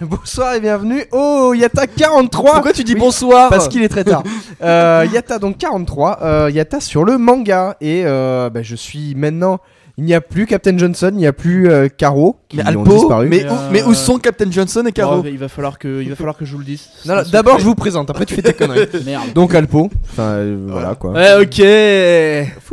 [0.06, 2.52] bonsoir et bienvenue au Yata 43.
[2.54, 4.22] Pourquoi tu dis Oui, bonsoir Parce qu'il est très tard.
[4.62, 9.60] euh, Yata donc 43, euh, Yata sur le manga et euh, bah, je suis maintenant.
[10.02, 12.68] Il n'y a plus Captain Johnson, il n'y a plus euh, Caro qui Mais ont
[12.68, 13.28] Alpo, disparu.
[13.28, 16.08] mais, où, euh, mais où sont Captain Johnson et Caro il, va falloir que, il
[16.08, 16.88] va falloir que je vous le dise.
[17.30, 18.86] D'abord je vous présente, après tu fais tes conneries.
[19.04, 19.34] Merde.
[19.34, 21.12] Donc Alpo, enfin euh, voilà quoi.
[21.12, 21.60] Ouais, ok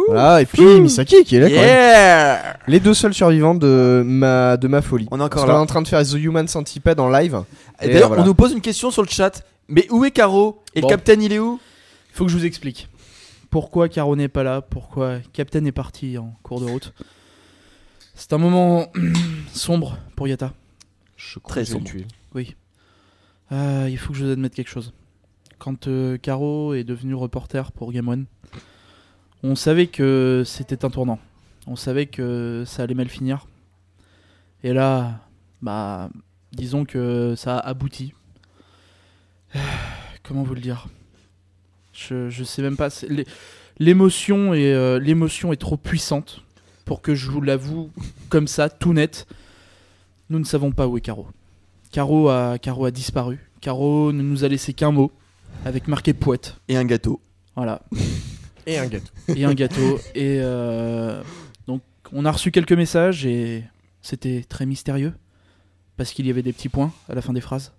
[0.07, 1.49] Voilà et puis Misaki qui est là.
[1.49, 1.63] quand même.
[1.65, 5.07] Yeah Les deux seuls survivants de ma de ma folie.
[5.11, 5.59] On est Parce encore qu'on est là.
[5.59, 7.41] en train de faire The Human Centipede en live.
[7.81, 8.23] Et Et D'ailleurs, voilà.
[8.23, 9.43] on nous pose une question sur le chat.
[9.67, 10.61] Mais où est Caro?
[10.75, 10.87] Et Bon.
[10.87, 11.59] le Captain, il est où?
[12.13, 12.87] Faut que je vous explique.
[13.49, 14.61] Pourquoi Caro n'est pas là?
[14.61, 16.93] Pourquoi Captain est parti en cours de route?
[18.17, 18.91] C'est un moment
[19.53, 20.51] sombre pour Yata.
[21.17, 21.85] Je Très que sombre.
[21.85, 22.07] tuer.
[22.33, 22.55] Oui.
[23.51, 24.91] Euh, il faut que je vous admette quelque chose.
[25.59, 28.25] Quand euh, Caro est devenue reporter pour Game One,
[29.43, 31.19] on savait que c'était un tournant.
[31.67, 33.45] On savait que ça allait mal finir.
[34.63, 35.19] Et là,
[35.61, 36.09] bah,
[36.53, 38.13] disons que ça a abouti.
[40.23, 40.87] Comment vous le dire?
[41.93, 42.89] Je, je sais même pas.
[43.77, 46.41] L'émotion est, euh, l'émotion est trop puissante
[46.87, 47.91] pour que je vous l'avoue
[48.29, 49.27] comme ça, tout net.
[50.29, 51.27] Nous ne savons pas où est Caro.
[51.91, 53.39] Caro a, Caro a disparu.
[53.59, 55.11] Caro ne nous a laissé qu'un mot,
[55.65, 56.55] avec marqué poète.
[56.69, 57.21] Et un gâteau.
[57.55, 57.83] Voilà.
[58.65, 59.11] Et un gâteau.
[59.27, 59.99] Et un gâteau.
[60.15, 61.21] Et euh,
[61.67, 61.81] donc,
[62.13, 63.65] on a reçu quelques messages et
[64.01, 65.13] c'était très mystérieux.
[65.97, 67.73] Parce qu'il y avait des petits points à la fin des phrases.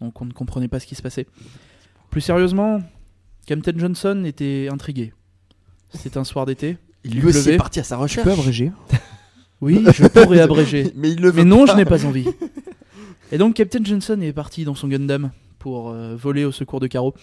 [0.00, 1.26] Donc, on ne comprenait pas ce qui se passait.
[2.10, 2.82] Plus sérieusement,
[3.46, 5.14] Captain Johnson était intrigué.
[5.88, 6.76] C'était un soir d'été.
[7.04, 8.24] Il lui aussi est parti à sa Tu recherche.
[8.24, 8.72] peux abréger
[9.60, 10.92] Oui, je pourrais abréger.
[10.96, 11.72] Mais il le veut Mais non, pas.
[11.72, 12.26] je n'ai pas envie.
[13.30, 16.86] Et donc Captain Johnson est parti dans son Gundam pour euh, voler au secours de
[16.86, 17.14] Caro.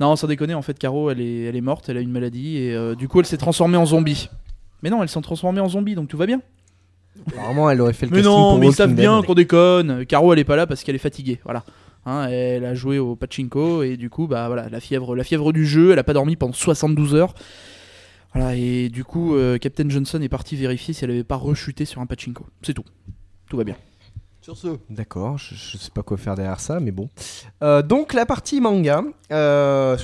[0.00, 2.58] Non, sans déconner, en fait, Caro, elle est, elle est morte, elle a une maladie,
[2.58, 4.28] et euh, du coup, elle s'est transformée en zombie.
[4.82, 6.40] Mais non, elle s'est transformée en zombie, donc tout va bien.
[7.28, 10.04] Apparemment, elle aurait fait le Mais casting non, pour mais ils savent bien qu'on déconne.
[10.06, 11.62] Caro, elle est pas là parce qu'elle est fatiguée, voilà.
[12.04, 15.52] Hein, elle a joué au pachinko, et du coup, bah voilà, la fièvre, la fièvre
[15.52, 17.34] du jeu, elle a pas dormi pendant 72 heures.
[18.34, 21.84] Voilà, et du coup, euh, Captain Johnson est parti vérifier si elle avait pas rechuté
[21.84, 22.46] sur un pachinko.
[22.62, 22.84] C'est tout.
[23.48, 23.76] Tout va bien.
[24.40, 24.68] Sur ce.
[24.90, 27.08] D'accord, je, je sais pas quoi faire derrière ça, mais bon.
[27.62, 29.96] Euh, donc la partie manga, euh,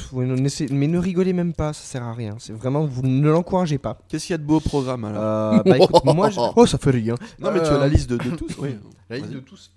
[0.70, 2.36] mais ne rigolez même pas, ça sert à rien.
[2.38, 3.98] C'est vraiment, vous ne l'encouragez pas.
[4.08, 6.66] Qu'est-ce qu'il y a de beau au programme alors Euh, bah écoute, moi, je- oh
[6.66, 7.16] ça fait rien.
[7.40, 8.56] Non, mais tu as la liste de, de tous.
[8.60, 8.76] Oui.
[9.10, 9.72] La liste de tous.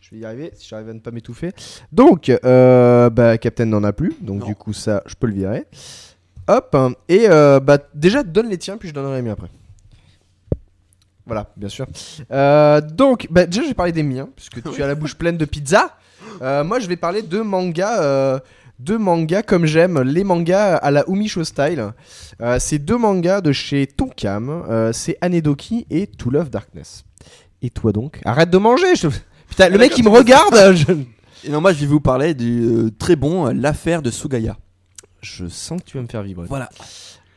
[0.00, 1.50] Je vais y arriver si j'arrive à ne pas m'étouffer.
[1.90, 4.46] Donc, euh, bah, Captain n'en a plus, donc Non.
[4.46, 5.64] du coup ça, je peux le virer.
[6.46, 6.76] Hop,
[7.08, 9.48] et euh, bah déjà donne les tiens, puis je donnerai les miens après.
[11.26, 11.86] Voilà, bien sûr.
[12.30, 15.38] Euh, donc, bah, déjà, je vais parler des miens, puisque tu as la bouche pleine
[15.38, 15.96] de pizza.
[16.42, 18.38] Euh, moi, je vais parler de mangas, euh,
[18.78, 21.92] de mangas comme j'aime, les mangas à la Umisho style.
[22.58, 24.90] C'est deux mangas de chez Tonkam.
[24.92, 27.04] C'est Anedoki et To Love Darkness.
[27.62, 28.20] Et toi donc?
[28.26, 29.08] Arrête de manger je-
[29.48, 30.92] Putain, le mec il me regarde je...
[31.44, 34.56] Et non, moi, je vais vous parler du très bon L'affaire de Sugaya.
[35.24, 36.46] Je sens que tu vas me faire vibrer.
[36.48, 36.68] Voilà.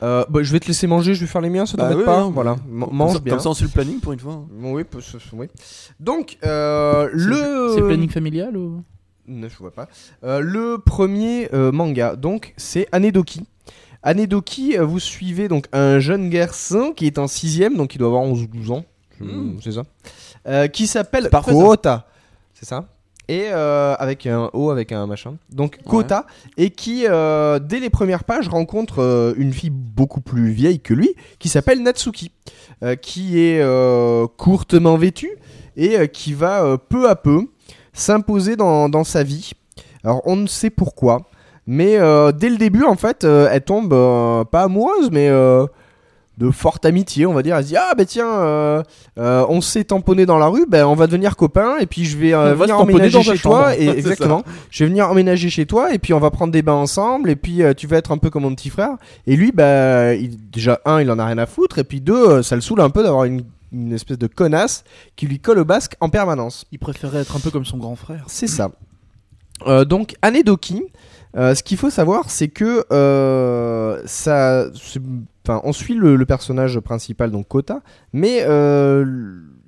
[0.02, 1.98] Euh, bah, je vais te laisser manger, je vais faire les miens, ça Bah t'embête
[1.98, 2.82] oui, pas oui, Voilà, oui.
[2.84, 3.32] M- mange ça- bien.
[3.32, 4.44] Comme ça, on suit le planning pour une fois.
[4.60, 5.48] Oui, peu- ce- oui.
[5.98, 7.72] Donc, euh, le...
[7.74, 8.84] C'est planning familial ou?
[9.26, 9.88] Ne, je vois pas.
[10.22, 13.42] Euh, le premier euh, manga, donc, c'est Anedoki.
[14.04, 18.22] Anedoki, vous suivez donc un jeune garçon qui est en sixième, donc il doit avoir
[18.22, 18.84] 11 ou 12 ans.
[19.20, 19.58] Je- Mm.
[19.62, 19.82] C'est ça.
[20.46, 21.28] Euh, qui s'appelle.
[21.28, 22.06] Kota.
[22.54, 22.86] C'est ça
[23.28, 25.36] et euh, avec un O, avec un machin.
[25.50, 26.26] Donc Kota,
[26.56, 30.94] et qui, euh, dès les premières pages, rencontre euh, une fille beaucoup plus vieille que
[30.94, 32.32] lui, qui s'appelle Natsuki,
[33.02, 33.62] qui est
[34.36, 35.36] courtement vêtue
[35.76, 37.48] et qui va peu à peu
[37.92, 39.52] s'imposer dans, dans sa vie.
[40.04, 41.28] Alors on ne sait pourquoi,
[41.66, 41.98] mais
[42.32, 45.28] dès le début, en fait, elle tombe pas amoureuse, mais
[46.38, 47.56] de forte amitié, on va dire.
[47.56, 48.82] Elle se dit ah ben tiens, euh,
[49.18, 52.16] euh, on s'est tamponné dans la rue, ben on va devenir copains et puis je
[52.16, 53.76] vais euh, venir emménager chez toi.
[53.76, 56.74] Et exactement, je vais venir emménager chez toi et puis on va prendre des bains
[56.74, 58.96] ensemble et puis tu vas être un peu comme mon petit frère.
[59.26, 62.42] Et lui, bah il- déjà un, il en a rien à foutre et puis deux,
[62.44, 64.82] ça le saoule un peu d'avoir une une espèce de connasse
[65.14, 66.64] qui lui colle au basque en permanence.
[66.72, 68.24] Il préférait être un peu comme son grand frère.
[68.26, 68.70] C'est ça.
[69.86, 70.84] Donc, Anedoki,
[71.36, 74.66] euh, ce qu'il faut savoir, c'est que euh, ça,
[75.46, 77.80] enfin, on suit le, le personnage principal, donc Kota,
[78.12, 79.04] mais euh,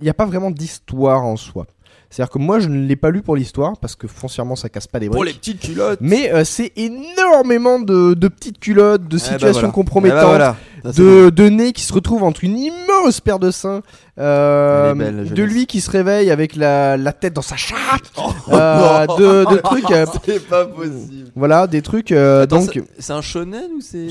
[0.00, 1.66] il n'y a pas vraiment d'histoire en soi.
[2.12, 4.88] C'est-à-dire que moi, je ne l'ai pas lu pour l'histoire parce que foncièrement, ça casse
[4.88, 5.40] pas des Pour les briques.
[5.42, 6.00] petites culottes.
[6.02, 9.72] Mais euh, c'est énormément de, de petites culottes, de Eh ben situations voilà.
[9.72, 10.56] compromettantes, Eh ben voilà.
[10.82, 13.82] Ça, c'est de, de nez qui se retrouve entre une immense paire de seins,
[14.20, 17.78] euh, belle, de lui qui se réveille avec la, la tête dans sa chatte,
[18.16, 18.32] bon.
[18.52, 21.30] euh, de, de trucs, euh, c'est pas possible.
[21.34, 22.12] voilà, des trucs.
[22.12, 24.08] euh, Attends, donc, c'est- c'est un shonen ou c'est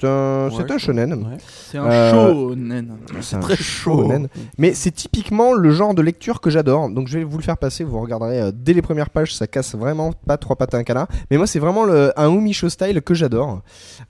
[0.00, 1.12] c'est un, Ouais, c'est un shonen.
[1.12, 1.36] Ouais.
[1.70, 2.96] C'est un Euh, shonen.
[3.20, 4.02] C'est un Très chaud.
[4.02, 4.26] shonen.
[4.58, 6.90] Mais c'est typiquement le genre de lecture que j'adore.
[6.90, 7.84] Donc je vais vous le faire passer.
[7.84, 10.82] Vous regarderez euh, dès les premières pages, ça casse vraiment pas trois pattes à un
[10.82, 11.06] canard.
[11.30, 13.60] Mais moi, c'est vraiment le, un Umisho style que j'adore.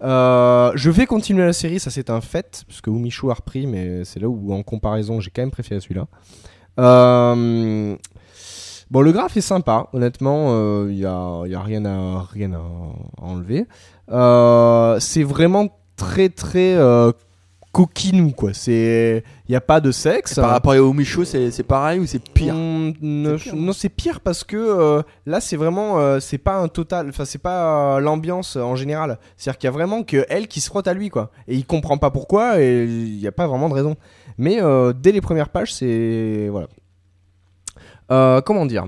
[0.03, 4.05] Euh, je vais continuer la série, ça c'est un fait, puisque Umisho a repris, mais
[4.07, 6.07] c'est là où en comparaison, j'ai quand même préféré celui-là.
[6.79, 7.97] Euh,
[8.91, 12.61] Bon, le graphe est sympa, honnêtement, il y a, y a rien à rien à
[13.23, 13.65] enlever.
[14.11, 17.11] Euh, c'est vraiment très très euh,
[17.73, 18.51] coquinou quoi.
[18.53, 20.35] C'est il y a pas de sexe.
[20.35, 22.55] Par rapport à Omicho, c'est c'est pareil ou c'est pire?
[22.55, 26.57] Mm, ne- pire, non, c'est pire parce que euh, là, c'est vraiment, euh, c'est pas
[26.57, 29.19] un total, enfin, c'est pas euh, l'ambiance en général.
[29.39, 31.31] C'est-à-dire qu'il y a vraiment que elle qui se frotte à lui, quoi.
[31.49, 33.97] Et il comprend pas pourquoi et il n'y a pas vraiment de raison.
[34.39, 36.69] Mais euh, dès les premières pages, c'est voilà.
[38.11, 38.87] Euh, comment dire?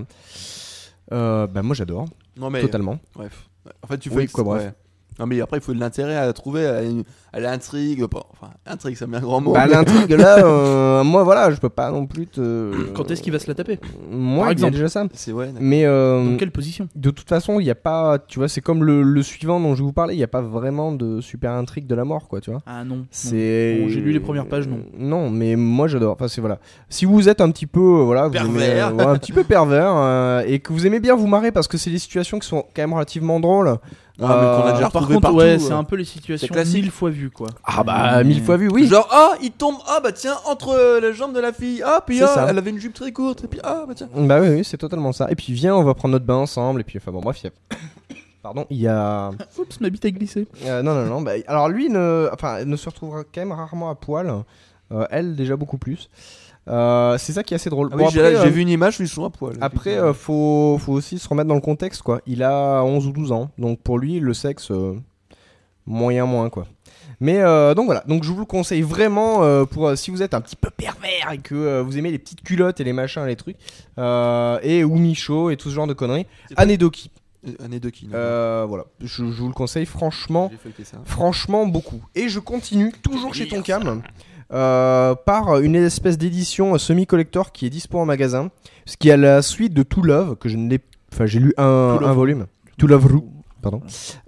[1.13, 2.07] Euh, Bah moi j'adore
[2.37, 2.99] Non mais totalement.
[3.15, 3.49] bref.
[3.83, 4.63] En fait, tu Oui, fais quoi, bref.
[4.65, 4.73] ouais.
[5.19, 8.53] Non mais après il faut de l'intérêt à trouver à, une- à l'intrigue, pas- enfin
[8.67, 9.53] intrigue c'est un bien grand mot.
[9.53, 12.73] Bah mais- l'intrigue là, euh, moi voilà, je peux pas non plus te.
[12.95, 13.79] Quand est-ce qu'il va se la taper
[14.11, 14.73] Moi, Par il y a exemple.
[14.73, 15.07] déjà ça.
[15.13, 15.47] C'est ouais.
[15.47, 15.61] d'accord.
[15.61, 18.61] Mais euh, Dans quelle position De toute façon, il n'y a pas, tu vois, c'est
[18.61, 21.53] comme le, le suivant dont je vous parlais, il n'y a pas vraiment de super
[21.53, 22.63] intrigue de la mort, quoi, tu vois.
[22.67, 22.97] Ah non.
[22.97, 23.07] non.
[23.11, 23.79] C'est.
[23.83, 24.81] Bon, j'ai lu les premières pages, non.
[24.99, 26.13] Non, mais moi j'adore.
[26.15, 26.59] Enfin, c'est voilà.
[26.89, 28.89] Si vous êtes un petit peu, euh, voilà, vous aimez, Pervers.
[28.89, 31.69] euh, ouais, un petit peu pervers euh, et que vous aimez bien vous marrer parce
[31.69, 33.77] que c'est des situations qui sont quand même relativement drôles.
[34.21, 35.37] Ah, mais qu'on a Euh, déjà Par retrouvé contre, partout.
[35.39, 35.59] ouais, euh.
[35.59, 36.83] c'est un peu les situations classique.
[36.83, 37.49] mille fois vues, quoi.
[37.65, 38.87] Ah bah mille fois vu, oui.
[38.87, 42.01] Genre ah il tombe ah bah tiens entre euh, la jambe de la fille ah
[42.07, 42.47] puis C'est ah, ça.
[42.49, 44.09] elle avait une jupe très courte et puis ah bah tiens.
[44.15, 45.27] Bah oui, oui, c'est totalement ça.
[45.31, 46.81] Et puis viens, on va prendre notre bain ensemble.
[46.81, 47.53] Et puis enfin bon, bref, il y a.
[48.43, 49.31] Pardon, il y a.
[49.59, 50.47] Oups, ma bite a glissé.
[50.65, 51.21] Euh, non, non, non.
[51.23, 54.33] Bah, alors lui, ne, enfin, elle ne se retrouvera quand même rarement à poil.
[54.93, 56.09] Euh, elle, déjà beaucoup plus.
[56.69, 57.91] Euh, c'est ça qui est assez drôle.
[57.93, 59.55] Ah oui, j'ai euh, vu une image je suis souvent à poil.
[59.61, 62.21] Après, euh, faut, faut aussi se remettre dans le contexte, quoi.
[62.27, 63.51] Il a 11 ou 12 ans.
[63.59, 64.95] Donc pour lui, le sexe, euh,
[65.87, 66.67] moyen, moins, quoi.
[67.21, 67.41] Mais
[67.75, 70.69] donc voilà, donc je vous le conseille vraiment pour si vous êtes un petit peu
[70.71, 73.57] pervers et que vous aimez les petites culottes et les machins, les trucs,
[73.97, 76.27] et ou Micho et tout ce genre de conneries.
[76.55, 77.11] Pas- Anedoki,
[78.15, 80.51] Euh, voilà, je, je vous le conseille franchement.
[81.05, 82.03] Franchement, beaucoup.
[82.15, 84.03] Et je continue, toujours chez Tonkam,
[84.55, 88.51] euh, par une espèce d'édition semi-collector qui est dispo en magasin.
[88.87, 90.81] Ce qui est à la suite de To Love, que je ne l'ai.
[91.13, 92.47] Enfin, j'ai lu un, volume.
[92.79, 93.21] To Love Ru,
[93.63, 93.81] pardon.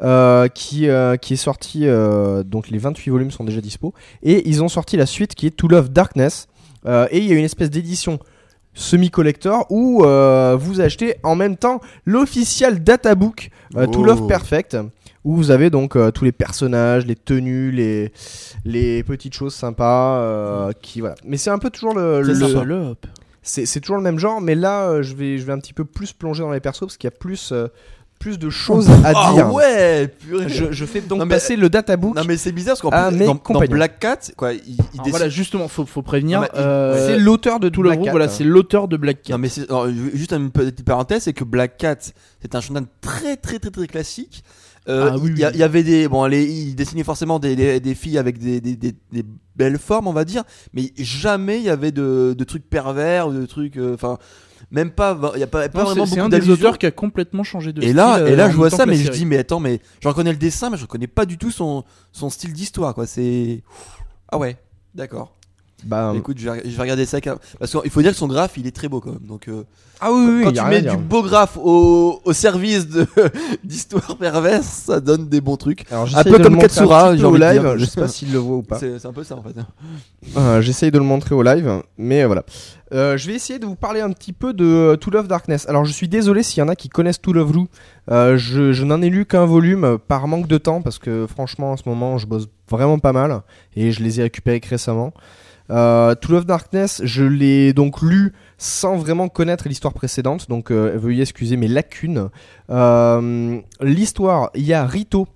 [0.03, 1.83] Euh, qui, euh, qui est sorti.
[1.87, 3.93] euh, donc, les 28 volumes sont déjà dispo.
[4.23, 6.49] Et ils ont sorti la suite qui est To Love Darkness.
[6.87, 8.19] Euh, et il y a une espèce d'édition
[8.75, 14.05] semi-collector où euh, vous achetez en même temps l'official databook euh, To Oh.
[14.05, 14.77] Love Perfect
[15.27, 18.13] où vous avez donc euh, tous les personnages, les tenues, les,
[18.65, 21.17] les petites choses sympas euh, qui voilà.
[21.25, 22.95] Mais c'est un peu toujours le, C'est le-
[23.43, 25.73] c'est c'est toujours le même genre, mais là euh, je vais je vais un petit
[25.73, 27.69] peu plus plonger dans les persos parce qu'il y a plus euh,
[28.19, 29.53] plus de choses à Ah dire.
[29.53, 30.49] ouais purée.
[30.49, 32.17] Je, je fais donc Non, mais- passer le databook.
[32.17, 33.61] Non mais c'est bizarre parce qu'en Ah, dans, dans.
[33.67, 36.47] Black Cat quoi il, il Alors décide- voilà, justement, faut, faut prévenir.
[36.55, 39.33] Euh, c'est l'auteur de tout le groupe, voilà, c'est l'auteur de Black Cat.
[39.35, 41.97] Non mais alors, juste une petite parenthèse, c'est que Black Cat,
[42.41, 44.43] c'est un shonen très très très très classique.
[44.89, 45.59] Euh, Ah oui, il oui.
[45.59, 48.95] y avait des bon, les, il dessinait forcément des, des, des filles avec des, des,
[49.57, 53.33] belles formes, on va dire, mais jamais il y avait de, de trucs pervers ou
[53.33, 54.19] de trucs, euh, enfin
[54.71, 57.73] même pas, il y a pas, vraiment beaucoup un des auteurs qui a complètement changé
[57.73, 57.97] de Et style.
[57.97, 60.09] là, et euh, là, en je vois ça, mais je dis, mais attends, mais je
[60.09, 63.07] reconnais le dessin, mais je reconnais pas du tout son, son style d'histoire, quoi.
[63.07, 63.63] C'est
[64.29, 64.57] ah ouais,
[64.95, 65.37] d'accord.
[65.85, 67.19] Bah, Écoute, je vais, je vais regarder ça
[67.59, 69.27] parce qu'il faut dire que son graphe, il est très beau quand même.
[69.27, 69.63] Donc, euh,
[70.01, 72.87] ah oui, oui, quand a tu mets du beau graphe au, au service
[73.65, 75.91] d'histoire perverse, ça donne des bons trucs.
[75.91, 77.61] Alors, un peu de le comme montrer Katsura, un au live.
[77.63, 77.79] dire.
[77.79, 78.79] Je sais pas s'il le voit ou pas.
[78.81, 79.55] C'est un peu ça en fait.
[80.37, 82.45] Euh, J'essaye de le montrer au live, mais euh, voilà.
[82.93, 85.69] Euh, je vais essayer de vous parler un petit peu de euh, To Love Darkness.
[85.69, 87.67] Alors, je suis désolé s'il y en a qui connaissent To Love.
[88.11, 91.27] Euh, je je n'en ai lu qu'un volume euh, par manque de temps parce que
[91.27, 93.43] franchement, en ce moment, je bosse vraiment pas mal
[93.75, 95.13] et je les ai récupérés récemment.
[95.71, 100.97] Euh, to Love Darkness, je l'ai donc lu sans vraiment connaître l'histoire précédente, donc euh,
[100.97, 102.29] veuillez excuser mes lacunes.
[102.71, 105.27] Euh, l'histoire, il y a Rito.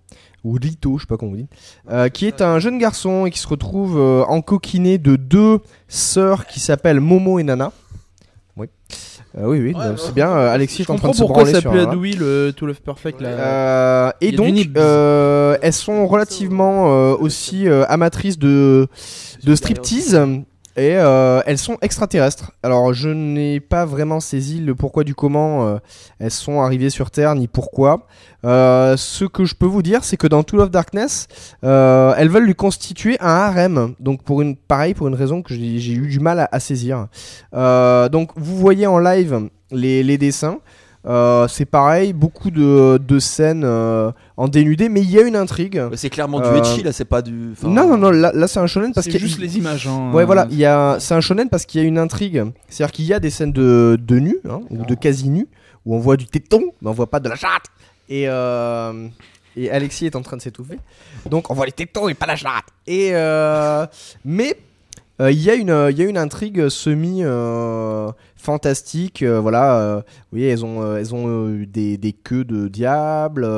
[0.45, 1.51] ou Rito, je sais pas comment vous dites,
[1.91, 5.59] euh, qui est un jeune garçon et qui se retrouve euh, encoquiné de deux
[5.89, 7.73] sœurs qui s'appellent Momo et Nana.
[8.57, 8.67] Oui,
[9.39, 10.13] Euh, oui, oui, Ouais, c'est ouais.
[10.13, 10.29] bien.
[10.31, 11.91] euh, Alexis Je est en train comprends de se pourquoi branler ça sur s'appelait un-
[11.91, 13.29] Adoui le To Love Perfect là.
[13.29, 18.89] Euh, et donc, euh, elles sont relativement euh, aussi euh, amatrices de,
[19.44, 20.20] de striptease.
[20.76, 22.52] Et euh, elles sont extraterrestres.
[22.62, 25.78] Alors je n'ai pas vraiment saisi le pourquoi du comment euh,
[26.20, 28.06] elles sont arrivées sur Terre ni pourquoi.
[28.44, 31.26] Euh, ce que je peux vous dire, c'est que dans Tool of Darkness,
[31.62, 33.94] elles veulent lui constituer un harem.
[33.99, 37.09] Donc pour une pareil pour une raison que j'ai eu du mal à, à saisir.
[37.52, 40.59] Donc vous voyez en live les, les dessins.
[41.07, 45.35] Euh, c'est pareil, beaucoup de, de scènes euh, en dénudé, mais il y a une
[45.37, 45.83] intrigue.
[45.95, 47.52] C'est clairement Euh, du etchi là, c'est pas du.
[47.52, 49.40] enfin, Non, non, non, là, là, c'est un shonen parce C'est qu'il y a- juste
[49.40, 49.87] les images.
[49.87, 50.11] Hein.
[50.12, 52.45] Ouais, voilà, il y a, c'est un shonen parce qu'il y a une intrigue.
[52.69, 55.47] C'est-à-dire qu'il y a des scènes de, de nu, hein, ou de quasi nu,
[55.87, 57.64] où on voit du téton, mais on voit pas de la chatte.
[58.11, 59.07] Et, euh,
[59.57, 60.78] et Alexis est en train de s'étouffer.
[61.30, 62.66] Donc on voit les tétons et pas la chatte.
[62.87, 63.87] Et, euh,
[64.25, 64.54] mais
[65.23, 69.23] euh, il y, a une- il y a une intrigue semi euh, fantastique.
[69.23, 73.49] euh, voilà, euh, voyez, elles ont, euh, euh, des, des queues de diable.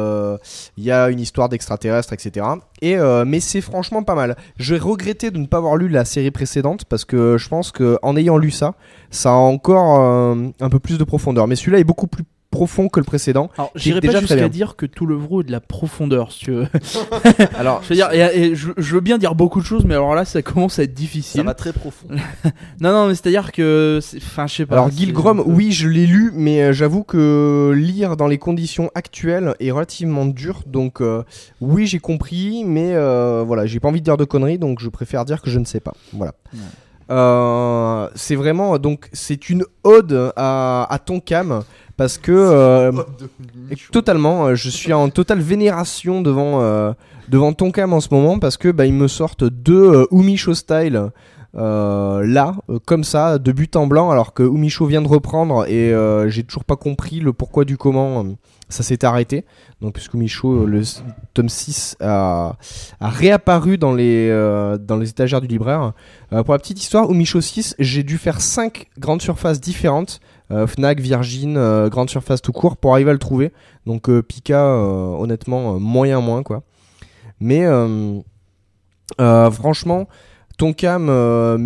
[0.76, 2.46] Il y a une histoire d'extraterrestres, etc.
[2.80, 2.96] Et,
[3.26, 4.36] mais c'est franchement pas mal.
[4.58, 7.70] Je vais regretter de ne pas avoir lu la série précédente parce que je pense
[7.70, 8.74] que en ayant lu ça,
[9.10, 11.46] ça a encore un peu plus de profondeur.
[11.46, 12.24] Mais celui-là est beaucoup plus
[12.62, 13.50] profond que le précédent.
[13.58, 16.44] Alors, j'irai déjà pas jusqu'à dire que tout le vrou est de la profondeur, si
[16.44, 16.66] tu veux.
[17.58, 19.94] Alors, Je veux dire, et- et je, je veux bien dire beaucoup de choses, mais
[19.94, 21.42] alors là, ça commence à être Ça difficile.
[21.42, 22.06] va très profond.
[22.80, 24.74] Non, non, mais c'est-à-dire que, c'est- enfin, je sais pas.
[24.76, 28.90] alors c'est- Gilgrom, oui, je l'ai lu, mais euh, j'avoue que lire dans les conditions
[28.94, 30.60] actuelles est relativement dur.
[30.66, 31.22] Donc, euh,
[31.60, 34.88] oui, j'ai compris, mais euh, voilà, j'ai pas envie de dire de conneries, donc je
[34.88, 35.94] préfère dire que je ne sais pas.
[36.12, 36.32] Voilà.
[36.54, 36.60] Ouais.
[37.10, 41.62] Euh, c'est vraiment donc c'est une ode à, à Tonkam
[41.96, 42.92] parce que euh,
[43.90, 46.92] Totalement, euh, je suis en totale vénération devant euh,
[47.28, 51.10] devant Tonkam en ce moment parce que bah, ils me sortent deux Umisho style
[51.54, 52.54] là
[52.86, 55.94] comme ça de but en blanc alors que Umisho vient de reprendre et
[56.28, 58.24] j'ai toujours pas compris le pourquoi du comment
[58.72, 59.44] ça s'est arrêté.
[59.80, 60.82] Donc puisque Umisho euh, le
[61.34, 62.56] tome 6 a,
[63.00, 65.92] réapparu dans les euh, dans les étagères du libraire.
[66.32, 70.20] Euh, pour la petite histoire, Umisho 6, j'ai dû faire 5 grandes surfaces différentes
[70.66, 73.52] Fnac, Virgin, grande surface tout court pour arriver à le trouver.
[73.86, 76.62] Donc Pika, honnêtement, moyen moins quoi.
[77.40, 77.66] Mais
[79.18, 80.08] franchement,
[80.58, 81.56] Tonkam euh,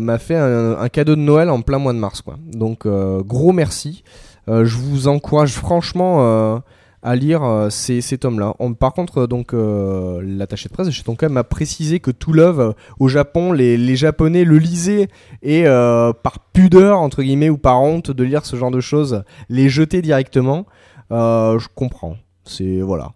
[0.00, 2.36] m'a fait un, cadeau de Noël en plein mois de mars quoi.
[2.52, 4.04] Donc gros merci.
[4.48, 6.58] Euh, je vous encourage franchement euh,
[7.02, 8.54] à lire euh, ces, ces tomes-là.
[8.80, 12.32] Par contre, euh, donc euh, l'attaché de presse de chez Tonkam m'a précisé que To
[12.32, 15.08] Love au Japon, les, les Japonais le lisaient
[15.42, 19.68] et par pudeur entre guillemets ou par honte de lire ce genre de choses, les
[19.68, 20.66] jeter directement.
[21.10, 22.16] Je comprends.
[22.46, 23.12] C'est voilà.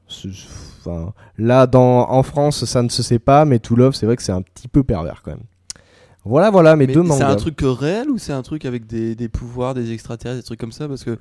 [0.81, 4.17] Enfin, là, dans en France, ça ne se sait pas, mais To Love, c'est vrai
[4.17, 5.45] que c'est un petit peu pervers quand même.
[6.29, 7.31] Voilà, voilà mes Mais deux c'est mangas.
[7.31, 10.45] un truc euh, réel ou c'est un truc avec des, des pouvoirs, des extraterrestres, des
[10.47, 11.17] trucs comme ça Parce que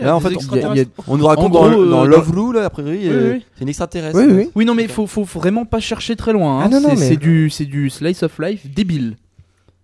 [0.00, 0.90] là, en fait, il y a- il y a- extraterrestres.
[1.08, 3.44] on nous raconte dans, euh, Love Blue, là, a priori, Oui, euh, oui.
[3.56, 4.18] c'est une extraterrestre.
[4.18, 4.50] Oui, oui.
[4.54, 6.58] Oui, non, mais faut, faut, faut vraiment pas chercher très loin.
[6.60, 6.62] hein.
[6.66, 9.16] Ah, non, non, c'est mais- c'est du, c'est du slice of life débile.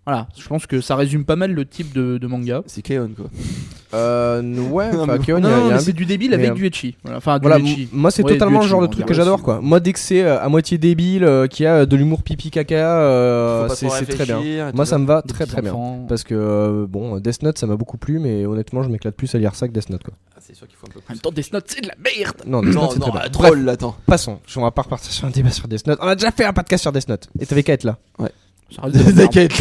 [0.06, 2.62] Voilà, je pense que ça résume pas mal le type de, de manga.
[2.66, 3.26] C'est Keon, quoi.
[3.94, 5.86] Euh, ouais, Non, enfin, Keon, il y non, a- il y a mais un c'est
[5.92, 6.96] but- du débile avec euh, du etchi.
[7.02, 7.88] Voilà, Enfin, du Voilà, etchi.
[7.92, 9.44] moi c'est Ouais, totalement du le genre de etchi, truc on que j'adore aussi.
[9.44, 9.60] quoi.
[9.60, 12.74] Moi dès que c'est euh, à moitié débile, euh, qui a de l'humour pipi caca,
[12.76, 14.36] euh, Faut pas c'est trop c'est très bien.
[14.38, 14.90] réfléchir et Moi tout.
[14.90, 15.72] ça me va Des très petits très bien.
[15.72, 16.04] enfants.
[16.08, 19.34] Parce que euh, bon, Death Note ça m'a beaucoup plu, mais honnêtement je m'éclate plus
[19.34, 20.14] à lire ça que Death Note quoi.
[20.36, 21.14] Ah, c'est sûr qu'il faut un peu En plus.
[21.14, 22.36] même temps, Death Note, c'est de la merde.
[22.46, 23.20] Non, Death Non, Note c'est non, très bien.
[23.22, 23.96] euh, Bref, troll, là, attends.
[24.04, 24.38] passons.
[24.56, 25.98] On va pas repartir sur un débat sur Death Note.
[26.02, 27.28] On a déjà fait un podcast sur Death Note.
[27.40, 27.96] Et t'avais qu'à être là.
[28.70, 29.18] Ça reste de la merde.
[29.32, 29.52] T'inquiète,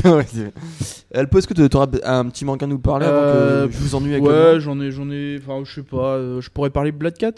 [1.12, 3.96] est-ce que tu auras un petit manque à nous parler Euh, avant que je vous
[3.96, 5.40] ennuie avec Ouais, j'en ai, j'en ai.
[5.42, 6.16] Enfin, je sais pas.
[6.16, 7.34] euh, je pourrais parler de Black Cat.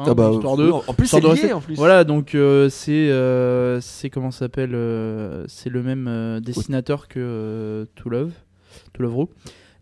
[0.00, 0.70] Hein, Ah bah, histoire de.
[0.70, 1.74] En plus, histoire c'est de lié rester- en plus.
[1.76, 7.08] Voilà, donc euh, c'est euh, c'est comment ça s'appelle euh, C'est le même euh, dessinateur
[7.08, 8.30] que euh, To Love,
[8.92, 9.26] To Love Ru.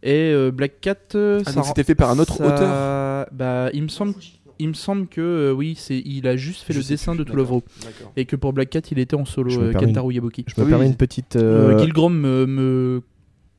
[0.02, 3.26] Et euh, Black Cat, euh, Ah, ça donc c'était fait par un autre ça- auteur
[3.32, 4.14] Bah, il me semble,
[4.58, 7.24] il me semble que euh, oui, c'est il a juste fait Je le dessin plus,
[7.24, 7.60] de To Love Ru.
[7.82, 8.12] D'accord.
[8.16, 9.50] et que pour Black Cat, il était en solo.
[9.50, 10.44] Je me euh, permets Kentaro Yabuki.
[10.46, 11.36] Je me Oui, permets une petite.
[11.36, 13.02] Euh, Gilgrom me, me,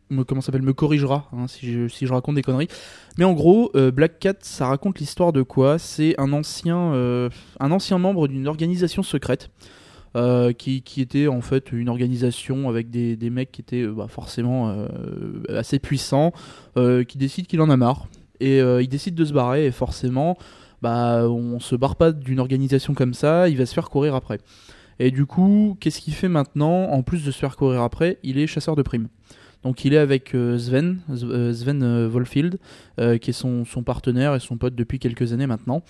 [0.10, 2.68] me- comment s'appelle me corrigera hein, si, je, si je raconte des conneries.
[3.18, 5.78] Mais en gros, euh, Black Cat, ça raconte l'histoire de quoi?
[5.80, 9.50] C'est un ancien, euh, un ancien membre d'une organisation secrète.
[10.16, 14.08] euh, qui, qui était en fait une organisation avec des, des mecs qui étaient bah,
[14.10, 14.88] forcément euh,
[15.50, 16.32] assez puissants,
[16.78, 18.08] euh, qui décident qu'il en a marre
[18.40, 20.38] et euh, il décide de se barrer et forcément
[20.82, 24.40] bah on se barre pas d'une organisation comme ça, il va se faire courir après.
[25.00, 28.38] Et du coup, qu'est-ce qu'il fait maintenant En plus de se faire courir après, il
[28.40, 29.08] est chasseur de primes.
[29.64, 32.58] Donc il est avec euh, Sven, euh, Sven euh, Volfield,
[33.00, 35.84] euh, qui est son, son partenaire et son pote depuis quelques années maintenant.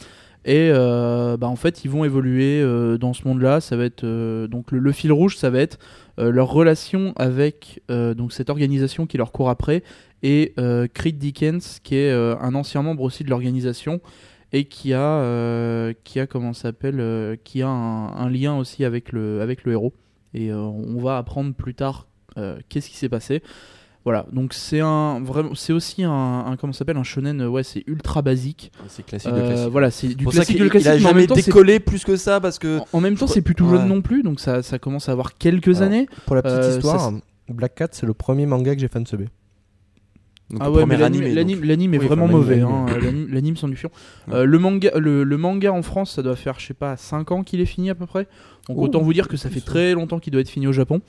[0.45, 2.63] Et bah, en fait, ils vont évoluer
[2.97, 3.59] dans ce monde-là.
[3.59, 4.05] Ça va être
[4.47, 5.77] donc le, le fil rouge, ça va être
[6.17, 9.83] leur relation avec donc cette organisation qui leur court après
[10.23, 10.53] et
[10.93, 13.99] Creed Dickens, qui est un ancien membre aussi de l'organisation
[14.53, 18.57] et qui a euh, qui a comment ça s'appelle euh, qui a un, un lien
[18.57, 19.93] aussi avec le avec le héros.
[20.33, 22.07] Et euh, on va apprendre plus tard
[22.69, 23.41] qu'est-ce qui s'est passé.
[24.05, 27.63] Voilà, donc c'est un vraiment, c'est aussi un, un comment ça s'appelle un shonen, ouais,
[27.63, 28.71] c'est ultra basique.
[28.87, 29.67] C'est classique de classique.
[29.69, 30.87] voilà, c'est du pour ça classique qu'il de classique.
[30.87, 32.77] il a jamais temps, décollé plus que ça parce que.
[32.79, 35.11] en- En même temps, c'est plus tout jeune non plus, donc ça, ça commence à
[35.11, 36.07] avoir quelques Alors, années.
[36.25, 37.11] Pour la petite histoire, ça,
[37.49, 39.27] Black Cat, c'est le premier manga que j'ai fan subé.
[40.49, 41.23] Donc, Ah ouais, mais l'anime,
[41.93, 42.57] est Oui, vraiment enfin, mauvais.
[42.57, 43.89] l'anime, hein, L'anime, du fion.
[44.31, 47.31] Euh, le manga, le, le manga en France, ça doit faire, je sais pas, 5
[47.31, 48.27] ans qu'il est fini à peu près.
[48.69, 50.71] Donc Oh, autant vous dire que ça fait très longtemps qu'il doit être fini au
[50.73, 51.01] Japon.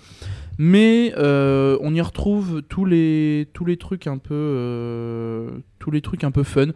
[0.58, 6.00] Mais euh, on y retrouve tous les tous les trucs un peu euh, tous les
[6.00, 6.66] trucs un peu fun.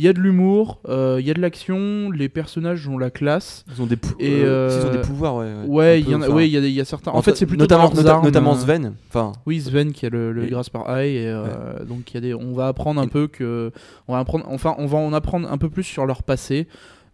[0.00, 3.10] Il y a de l'humour, euh, il y a de l'action, les personnages ont la
[3.10, 3.66] classe.
[3.76, 5.52] Ils ont des, pou- Et, euh, ils ont euh, des pouvoirs, ouais.
[5.66, 6.00] ouais.
[6.00, 7.10] Il y a, enfin, ouais, il y a, il y a certains.
[7.10, 8.94] En fait, c'est plutôt notamment, nota- armes, notamment euh, Sven.
[9.10, 10.32] Enfin, Oui, Sven qui a le.
[10.46, 13.26] Grasp par Eye et euh, donc il y a des on va apprendre un peu
[13.28, 13.72] que
[14.08, 16.66] on va apprendre enfin on va en apprendre un peu plus sur leur passé.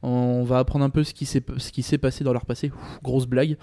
[0.02, 2.70] On va apprendre un peu ce qui s'est ce qui s'est passé dans leur passé.
[3.02, 3.56] Grosse blague.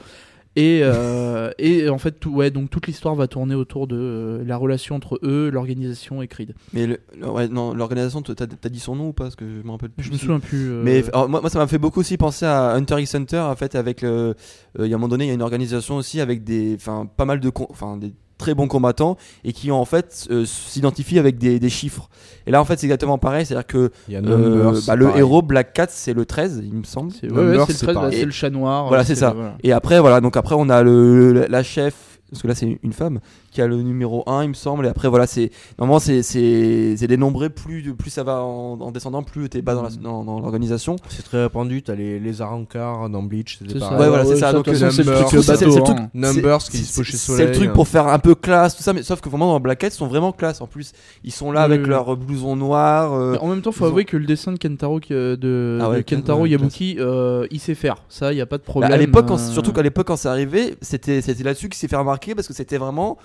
[0.56, 4.44] Et, euh, et en fait tout, ouais donc toute l'histoire va tourner autour de euh,
[4.46, 6.54] la relation entre eux, l'organisation et Creed.
[6.74, 9.24] mais le- le- ouais, non, l'organisation, t'as t'as dit son nom ou pas?
[9.24, 10.04] Parce que je me rappelle plus.
[10.04, 10.70] Je me souviens plus.
[10.70, 13.40] euh, Mais alors, moi, moi, ça m'a fait beaucoup aussi penser à Hunter x Hunter.
[13.40, 14.36] En fait, avec euh,
[14.78, 17.08] il y a un moment donné, il y a une organisation aussi avec des, enfin,
[17.18, 21.38] pas mal de, enfin, des très bons combattants et qui en fait euh, s'identifient avec
[21.38, 22.10] des, des chiffres.
[22.46, 23.46] Et là, en fait, c'est exactement pareil.
[23.46, 25.20] C'est-à-dire que Il y a euh, Numbers, bah, le pareil.
[25.20, 27.12] héros Black Cat, c'est le 13, il me semble.
[27.14, 28.88] c'est ouais, ouais, le, c'est 13, bah, c'est le chat noir.
[28.90, 29.32] Voilà, c'est ça.
[29.32, 29.56] voilà.
[29.64, 32.80] Et après, voilà, donc après, on a le, le- la chef, parce que là, c'est
[32.84, 33.20] une femme,
[33.52, 34.86] qui a le numéro 1, il me semble.
[34.86, 37.50] Et après, voilà, c'est, normalement, c'est, c'est, c'est dénombré.
[37.50, 39.98] Plus, plus ça va en, en descendant, plus t'es bas dans, Mm.
[40.04, 40.96] dans, dans l'organisation.
[41.10, 43.76] C'est très répandu, t'as les, les Arancars dans Bleach, C'est.
[43.76, 45.98] Ouais, voilà, c'est ça, donc, façon, c'est le Numbers, truc c'est- c'est bateau, le truc-.
[46.14, 47.46] Numbers qui dispo chez c'est- Soleil.
[47.46, 49.60] C'est le truc pour faire un peu classe, tout ça, mais sauf que vraiment dans
[49.60, 50.62] Black Cat, ils sont vraiment classe.
[50.62, 50.92] En plus,
[51.24, 51.90] ils sont là Oui, avec oui.
[51.90, 53.14] leur blouson noir.
[53.14, 55.90] euh, en même temps, faut avouer que le dessin de Kentaro, qui, euh, de, Ah
[55.90, 57.98] ouais, de Kentaro Yabuki, euh, il sait faire.
[58.10, 58.92] Ça, il y a pas de bah, problème.
[58.92, 61.96] à l'époque, euh, surtout qu'à l'époque, quand c'est arrivé, c'était, c'était là-dessus qu'il s'est fait
[61.96, 63.18] remarquer parce que c'était vraiment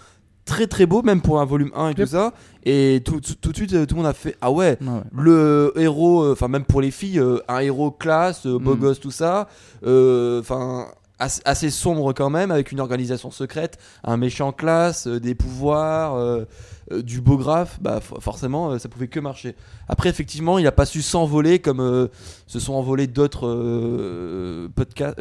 [0.44, 2.32] très très beau, même pour un volume 1 et tout ça.
[2.64, 5.00] Et tout, tout, tout de suite, euh, tout le monde a fait Ah ouais, ouais.
[5.12, 8.78] le héros, euh, enfin même pour les filles, euh, un héros classe, euh, beau Mm.
[8.80, 9.48] gosse, tout ça,
[9.86, 10.86] euh, enfin
[11.18, 16.14] assez, assez sombre quand même, avec une organisation secrète, un méchant classe, euh, des pouvoirs,
[16.14, 16.44] euh,
[16.92, 19.54] euh, du beau graphe, bah for- forcément ça pouvait que marcher.
[19.88, 22.08] Après effectivement, il a pas su s'envoler comme
[22.46, 25.18] se sont envolés d'autres podcasts,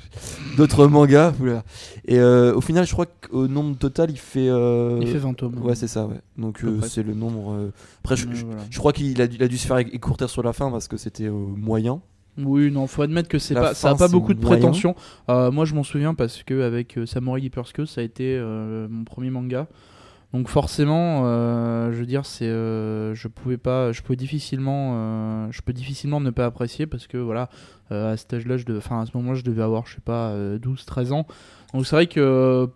[0.56, 1.32] d'autres mangas.
[2.06, 4.46] Et au final, je crois qu'au nombre total, il fait.
[4.46, 5.58] Il fait 20 tomes.
[5.62, 6.20] Ouais, c'est ça, ouais.
[6.36, 7.70] Donc c'est le nombre.
[8.04, 8.62] Après, je, Ouais, je- voilà.
[8.70, 10.96] je crois qu'il a, a dû se faire éc- écourter sur la fin parce que
[10.96, 12.00] c'était moyen.
[12.38, 14.56] Oui, non, faut admettre que c'est pas, ça a pas beaucoup de moyen.
[14.58, 14.94] prétention.
[15.28, 18.86] Euh, moi, je m'en souviens parce que avec euh, Samurai Hypersque, ça a été euh,
[18.88, 19.66] mon premier manga.
[20.32, 25.72] Donc forcément, euh, je veux dire, c'est, je pouvais pas, je pouvais difficilement, je peux
[25.72, 27.48] difficilement ne pas apprécier parce que voilà,
[27.90, 30.34] à cet âge-là, je devais- enfin à ce moment-là, je devais avoir, je sais pas,
[30.58, 31.26] 12-13 ans.
[31.72, 32.68] Donc c'est vrai que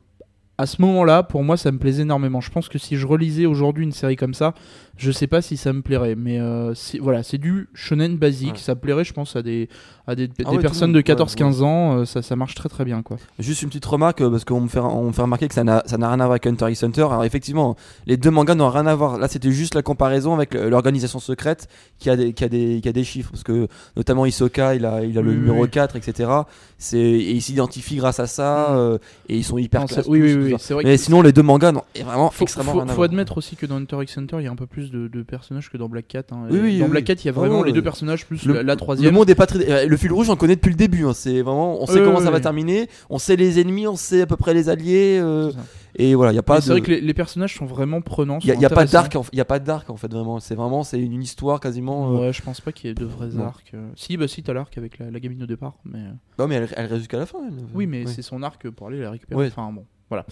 [0.58, 2.40] à ce moment-là, pour moi, ça me plaisait énormément.
[2.40, 4.54] Je pense que si je relisais aujourd'hui une série comme ça,
[4.96, 6.14] je sais pas si ça me plairait.
[6.14, 8.52] Mais euh, c'est- voilà, c'est du shonen basique.
[8.52, 8.58] Ouais.
[8.58, 9.68] Ça plairait, je pense, à des,
[10.06, 11.96] à des, des Ah ouais, personnes de 14-15 ouais, ans.
[11.98, 13.16] euh, ça, ça marche très très bien, quoi.
[13.38, 15.64] Juste une petite remarque euh, parce qu'on me fait, on me fait remarquer que ça
[15.64, 17.02] n'a ça n'a rien à voir avec Hunter x Hunter.
[17.02, 17.76] Alors effectivement,
[18.06, 19.18] les deux mangas n'ont rien à voir.
[19.18, 22.88] Là, c'était juste la comparaison avec l'organisation secrète qui a des qui a des qui
[22.88, 25.70] a des chiffres parce que notamment Hisoka, il a il a le Oui, numéro oui.
[25.70, 26.30] 4, etc.
[26.78, 28.76] C'est et il s'identifie grâce à ça Mm.
[28.76, 30.06] euh, et ils sont hyper Non, classe.
[30.06, 30.82] oui, oui, oui, vrai.
[30.84, 33.08] Mais sinon, les deux mangas n'ont vraiment faut, extrêmement faut- rien à faut voir.
[33.08, 35.22] admettre aussi que dans Hunter x Hunter, il y a un peu plus de, de
[35.22, 36.22] personnages que dans Black Cat.
[36.30, 36.46] hein.
[36.50, 37.04] Oui, oui, dans oui, Black.
[37.04, 39.14] Cat, il y a vraiment les deux personnages plus Le- la, la Le troisième.
[39.14, 39.68] monde est pas très.
[39.68, 41.04] euh, Le fil rouge, on connaît depuis le début.
[41.06, 41.12] hein.
[41.14, 42.88] C'est vraiment, on sait comment ça va terminer.
[43.10, 45.18] On sait les ennemis, on sait à peu près les alliés.
[45.20, 45.50] euh,
[45.96, 46.64] et voilà, il y a pas de.
[46.64, 48.38] C'est vrai que les, les personnages sont vraiment prenants.
[48.42, 50.10] Il y a, sont y a pas d'arc, en- y a pas d'arc en fait
[50.10, 50.40] vraiment.
[50.40, 52.12] C'est vraiment, c'est une, histoire quasiment.
[52.14, 53.44] euh, Ouais, je pense pas qu'il y ait de vrais Non.
[53.44, 53.72] arcs.
[53.96, 55.98] Si, bah si, t'as l'arc avec la, la gamine au départ, mais
[56.38, 57.38] Non mais elle, elle reste jusqu'à la fin.
[57.46, 57.54] elle.
[57.74, 58.10] oui, mais Ouais.
[58.12, 59.38] c'est son arc pour aller la récupérer.
[59.38, 59.48] Ouais.
[59.48, 60.26] Enfin bon, voilà.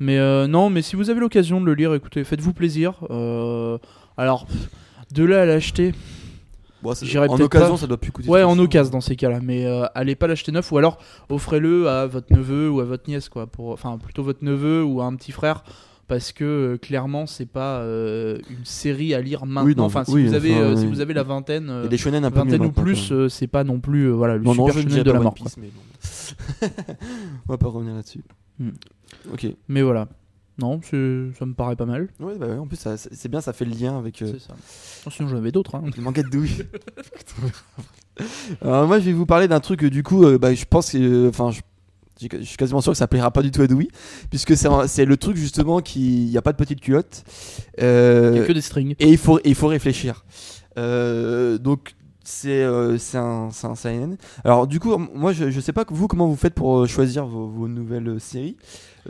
[0.00, 2.94] Mais euh, non, mais si vous avez l'occasion de le lire, écoutez, faites-vous plaisir.
[3.10, 3.78] Euh,
[4.16, 4.46] alors,
[5.12, 5.92] de là à l'acheter,
[6.80, 7.76] Bon, en occasion, pas.
[7.76, 8.28] ça doit plus coûter.
[8.28, 11.88] ouais, en occasion dans ces cas-là, mais euh, allez pas l'acheter neuf, ou alors offrez-le
[11.88, 13.48] à votre neveu ou à votre nièce, quoi.
[13.48, 15.64] Pour, enfin, plutôt votre neveu ou à un petit frère.
[16.06, 19.66] Parce que clairement, c'est pas une série à lire maintenant.
[19.66, 22.24] Oui, non, enfin, si, oui, vous avez, enfin, si vous avez la vingtaine, des shonen
[22.24, 24.80] un peu mieux vingtaine ou plus, c'est pas non plus voilà, le Non, non, super
[24.80, 25.34] shonen dirais de la mort.
[25.34, 25.62] Piece, quoi.
[25.62, 26.86] mais bon.
[27.48, 28.22] On va pas revenir là-dessus.
[28.58, 28.70] Hmm.
[29.32, 29.46] Ok.
[29.68, 30.08] Mais voilà.
[30.60, 32.08] Non, ça me paraît pas mal.
[32.18, 34.56] Ouais, bah ouais, en plus, c'est bien, ça fait le lien avec euh, C'est ça.
[35.06, 35.76] Oh, sinon, j'en avais d'autres.
[35.76, 35.84] hein.
[35.96, 36.64] le manga de douille.
[38.62, 39.84] Alors moi, je vais vous parler d'un truc.
[39.84, 41.60] euh, Du coup, euh, bah, je pense que, enfin, je,
[42.20, 43.88] je suis quasiment sûr que ça plaira pas du tout à Edoui,
[44.30, 47.22] puisque c'est le truc justement qui, il y a pas de petite culotte.
[47.80, 48.96] Euh, Il y a que des strings.
[48.98, 50.24] et il faut, il faut réfléchir.
[50.76, 51.94] Euh, donc
[52.24, 54.16] c'est euh, un, seinen.
[54.44, 57.46] Alors du coup, moi je, je sais pas vous comment vous faites pour choisir vos,
[57.46, 58.56] vos nouvelles séries.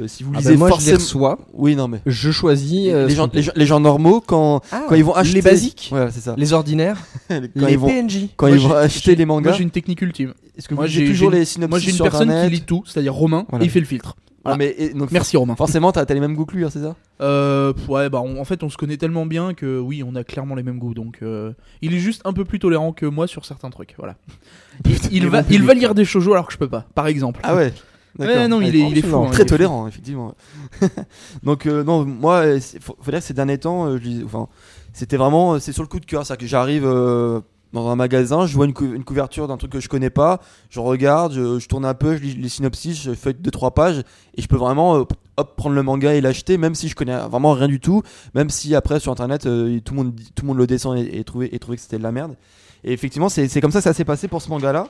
[0.01, 1.39] Euh, si vous Ah lisez bah, moi, je forcément, les reçois.
[1.55, 2.89] oui non mais Je choisis.
[2.93, 6.09] euh, les, gens, les, les normaux quand Ah, quand ils vont acheter les basiques, ouais
[6.13, 6.35] c'est ça.
[6.39, 8.29] les ordinaires, quand les ils vont PNJ.
[8.37, 9.49] quand Moi, ils vont acheter les mangas.
[9.51, 10.35] Moi j'ai une technique ultime.
[10.57, 12.57] Est-ce que moi, vous j'ai- toujours les synopsis Moi j'ai une sur personne Internet qui
[12.57, 13.65] lit tout, c'est-à-dire Romain, Voilà.
[13.65, 14.15] et il fait le filtre.
[14.45, 14.57] Ah, Voilà.
[14.59, 15.57] mais et- donc Merci Romain.
[15.57, 18.41] forcément t'as as les mêmes goûts que lui, hein, c'est ça Euh, ouais, bah on-
[18.41, 20.95] en fait on se connaît tellement bien que oui, on a clairement les mêmes goûts.
[20.95, 23.95] Donc euh, il est juste un peu plus tolérant que moi sur certains trucs.
[23.99, 24.15] Voilà.
[24.85, 27.41] Il, il va, il va lire des shoujo alors que je peux pas, par exemple.
[27.43, 27.73] Ah ouais.
[28.27, 29.09] Ouais, non, il est, il est fou.
[29.11, 29.49] Non, hein, très il est fou.
[29.51, 30.35] tolérant effectivement.
[31.43, 34.23] Donc euh, non moi c'est- faut, faut dire que ces derniers temps euh, je lis-
[34.25, 34.49] enfin
[34.93, 36.27] c'était vraiment euh, c'est sur le coup de cœur.
[36.27, 37.41] C'est à dire que j'arrive euh,
[37.73, 40.41] dans un magasin je vois une, cou- une couverture d'un truc que je connais pas.
[40.71, 43.73] Je regarde je, je tourne un peu je lis les synopsis je fais deux trois
[43.73, 44.03] pages
[44.37, 45.05] et je peux vraiment euh,
[45.37, 48.03] hop prendre le manga et l'acheter même si je connais vraiment rien du tout.
[48.35, 51.19] Même si après sur internet euh, tout le monde tout le monde le descend et,
[51.19, 52.35] et trouver et trouver que c'était de la merde.
[52.85, 54.87] Et effectivement c'est c'est comme ça que ça s'est passé pour ce manga là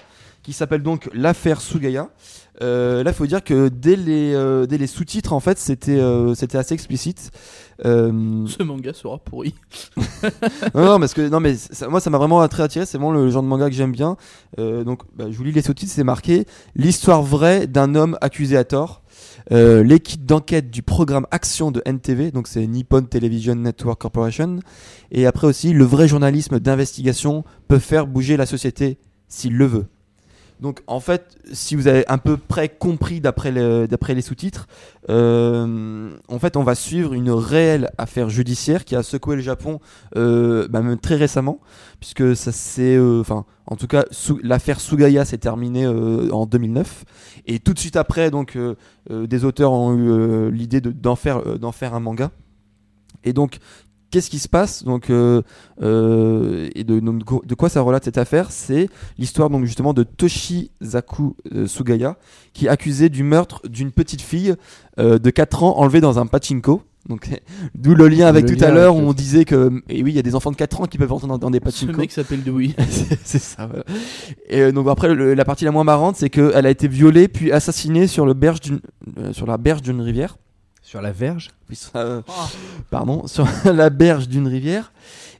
[0.48, 2.08] qui s'appelle donc l'affaire Sugaya
[2.60, 6.00] euh, là, il faut dire que dès les, euh, dès les sous-titres, en fait, c'était
[6.00, 7.30] euh, c'était assez explicite.
[7.84, 9.54] Ce manga sera pourri.
[10.74, 12.84] non, non, parce que non, mais ça- moi, ça m'a vraiment très attiré.
[12.84, 14.16] C'est vraiment le genre de manga que j'aime bien.
[14.56, 15.92] Donc, bah, je vous lis les sous-titres.
[15.94, 19.02] C'est marqué l'histoire vraie d'un homme accusé à tort.
[19.52, 24.58] Euh, L'équipe d'enquête du programme Action de NTV, donc c'est Nippon Television Network Corporation,
[25.12, 29.86] et après aussi le vrai journalisme d'investigation peut faire bouger la société s'il le veut.
[30.60, 34.66] Donc en fait, si vous avez un peu près compris d'après le- d'après les sous-titres,
[35.08, 39.78] euh, en fait on va suivre une réelle affaire judiciaire qui a secoué le Japon
[40.16, 41.60] euh, bah, même très récemment,
[42.00, 44.04] puisque ça c'est, euh, enfin en tout cas
[44.42, 47.04] l'affaire Sugaya s'est terminée en 2009,
[47.46, 48.58] et tout de suite après donc
[49.10, 52.30] des auteurs ont eu l'idée de- d'en faire d'en faire un manga,
[53.24, 53.58] et donc
[54.10, 55.42] Qu'est-ce qui se passe donc euh,
[55.82, 60.02] euh, et de, donc, de quoi- ça relate cette affaire C'est l'histoire donc justement de
[60.02, 62.16] Toshizaku euh, Sugaya
[62.52, 64.54] qui est accusé du meurtre d'une petite fille
[64.98, 66.82] euh, de 4 ans enlevée dans un pachinko.
[67.08, 67.28] Donc
[67.74, 70.16] d'où le lien avec Le tout à l'heure où on disait que et oui il
[70.16, 71.98] y a des enfants de 4 ans qui peuvent entrer dans, dans des Ce pachinko.
[71.98, 72.70] mec s'appelle Dewey.
[73.24, 73.66] C'est- ça.
[73.66, 73.84] voilà.
[74.48, 77.28] Et euh, donc après le- la partie la moins marrante c'est qu'elle a été violée
[77.28, 78.80] puis assassinée sur le berge d'une
[79.18, 80.38] euh, sur la berge d'une rivière.
[80.88, 81.50] Sur la verge.
[81.68, 82.22] Oui, sur la-
[82.90, 84.90] pardon, sur la berge d'une rivière.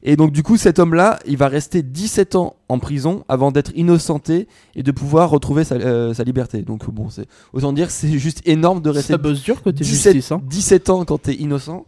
[0.03, 3.71] Et donc du coup, cet homme-là, il va rester 17 ans en prison avant d'être
[3.73, 6.61] innocenté et de pouvoir retrouver sa, euh, sa liberté.
[6.61, 9.83] Donc bon, c'est autant dire que c'est juste énorme de rester Ça bosse dur côté
[9.83, 10.31] 17, justice.
[10.31, 10.39] Hein.
[10.45, 11.87] 17 ans quand t'es innocent.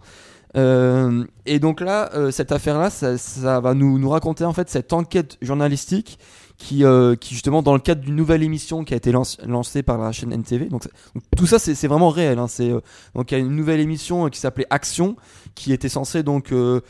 [0.58, 4.70] Euh, et donc là, euh, cette affaire-là, ça, ça va nous, nous raconter en fait
[4.70, 6.20] cette enquête journalistique
[6.58, 9.98] qui, euh, qui justement dans le cadre d'une nouvelle émission qui a été lancée par
[9.98, 10.66] la chaîne NTV.
[10.66, 10.88] Donc,
[11.36, 12.38] tout ça, c'est vraiment réel.
[12.38, 12.48] hein.
[12.48, 12.82] C'est euh,
[13.16, 15.16] donc il y a une nouvelle émission euh, qui s'appelait Action,
[15.56, 16.82] qui était censée donc euh,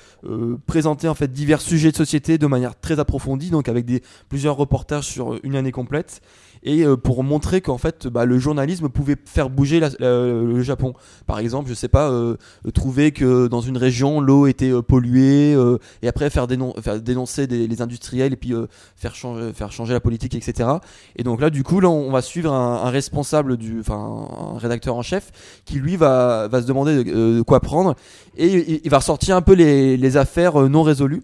[0.65, 4.57] présenter en fait divers sujets de société de manière très approfondie, donc avec des plusieurs
[4.57, 6.21] reportages sur une année complète
[6.63, 10.61] et euh, pour montrer qu'en fait bah, le journalisme pouvait faire bouger la- la- le
[10.61, 10.93] Japon.
[11.27, 12.35] Par exemple, je sais pas, euh,
[12.73, 17.01] trouver que dans une région l'eau était euh, polluée euh, et après faire, dénon- faire
[17.01, 20.69] dénoncer des, les industriels et puis euh, faire, changer, faire changer la politique, etc.
[21.15, 24.57] Et donc là, du coup, là, on va suivre un, un responsable, du, enfin un
[24.57, 25.31] rédacteur en chef
[25.65, 27.95] qui lui va, va se demander de, de quoi prendre
[28.37, 31.23] et il, il va ressortir un peu les, les affaires non résolues.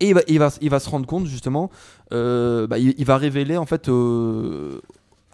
[0.00, 1.70] Et il va, il va, se rendre compte justement,
[2.12, 4.80] euh, bah, il, va révéler en fait euh,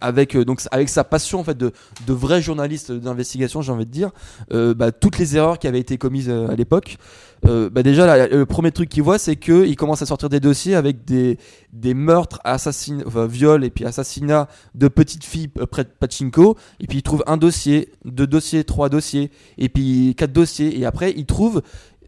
[0.00, 1.72] avec euh, donc avec sa passion en fait de,
[2.06, 4.10] de vrai journaliste d'investigation, j'ai envie de dire,
[4.50, 6.96] bah, toutes les erreurs qui avaient été commises à l'époque.
[7.42, 10.76] Bah, déjà, le premier truc qu'il voit, c'est que il commence à sortir des dossiers
[10.76, 11.38] avec des,
[11.72, 14.46] des meurtres, assassinats, enfin, viols et puis assassinats
[14.76, 16.56] de petites filles près de Pachinko.
[16.78, 20.78] Et puis il trouve un dossier, deux dossiers, trois dossiers, et puis quatre dossiers.
[20.78, 21.62] Et après, il trouve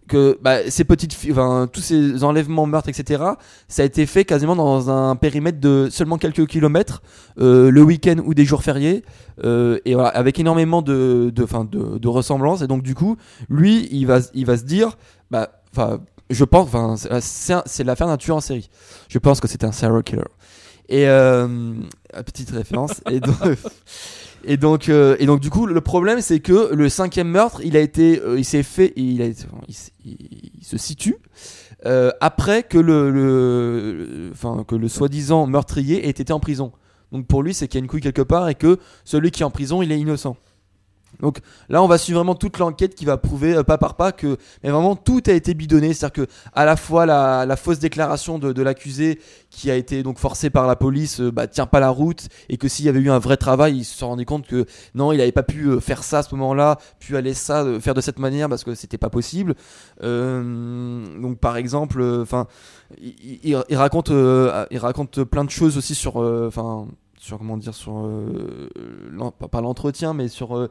[0.09, 3.23] que bah, ces petites enfin, tous ces enlèvements, meurtres, etc.,
[3.69, 7.03] ça a été fait quasiment dans un périmètre de seulement quelques kilomètres,
[7.39, 9.05] euh, le week-end ou des jours fériés,
[9.45, 12.63] euh, et voilà, avec énormément de, de, enfin, de, de ressemblances.
[12.63, 13.17] Et donc, du coup,
[13.49, 14.97] lui, il va, il va se dire,
[15.31, 15.51] bah,
[16.31, 18.71] je pense, c'est l'affaire d'un tueur en série.
[19.09, 20.23] Je pense que c'est un serial killer.
[20.89, 21.49] Et euh,
[22.27, 23.01] petite référence.
[23.11, 23.37] et donc,
[24.47, 27.77] et donc, euh, et donc, du coup, le problème, c'est que le cinquième meurtre, il
[27.77, 29.35] a été, euh, il s'est fait, il,
[30.63, 31.17] se situe
[31.87, 36.73] euh, après que le- enfin, que le soi-disant meurtrier ait été en prison.
[37.13, 39.43] Donc pour lui, c'est qu'il y a une couille quelque part et que celui qui
[39.43, 40.37] est en prison, il est innocent.
[41.21, 44.13] Donc là, on va suivre vraiment toute l'enquête qui va prouver euh, pas par pas
[44.13, 48.39] que, mais vraiment tout a été bidonné, c'est-à-dire que à la fois la, fausse déclaration
[48.39, 51.91] de, l'accusé qui a été donc forcé par la police, euh, bah, tient pas la
[51.91, 54.67] route, et que s'il y avait eu un vrai travail, il se rendu compte que
[54.95, 57.95] non, il avait pas pu euh, faire ça à ce moment-là, puis aller ça, faire
[57.95, 59.55] de cette manière parce que c'était pas possible.
[60.01, 62.25] Donc par exemple,
[63.01, 66.23] il, raconte, il plein de choses aussi sur.
[67.25, 68.69] Sur comment dire sur euh,
[69.51, 70.69] pas, l'entretien mais sur euh,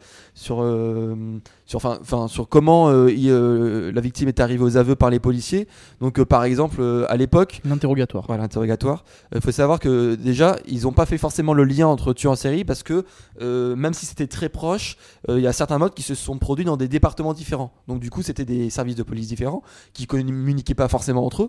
[0.52, 4.96] euh, sur enfin enfin sur comment euh, il, euh, la victime est arrivée aux aveux
[4.96, 5.68] par les policiers
[6.02, 8.26] donc euh, par exemple à l'époque L'interrogatoire.
[8.28, 9.04] voilà, l'interrogatoire.
[9.34, 12.36] Il faut savoir que déjà, ils n'ont pas fait forcément le lien entre tueur en
[12.36, 13.06] série parce que
[13.40, 14.98] même si c'était très proche,
[15.28, 17.72] il y a certains modes qui se sont produits dans des départements différents.
[17.88, 19.62] Donc du coup, c'était des services de police différents
[19.94, 21.44] qui communiquaient pas forcément entre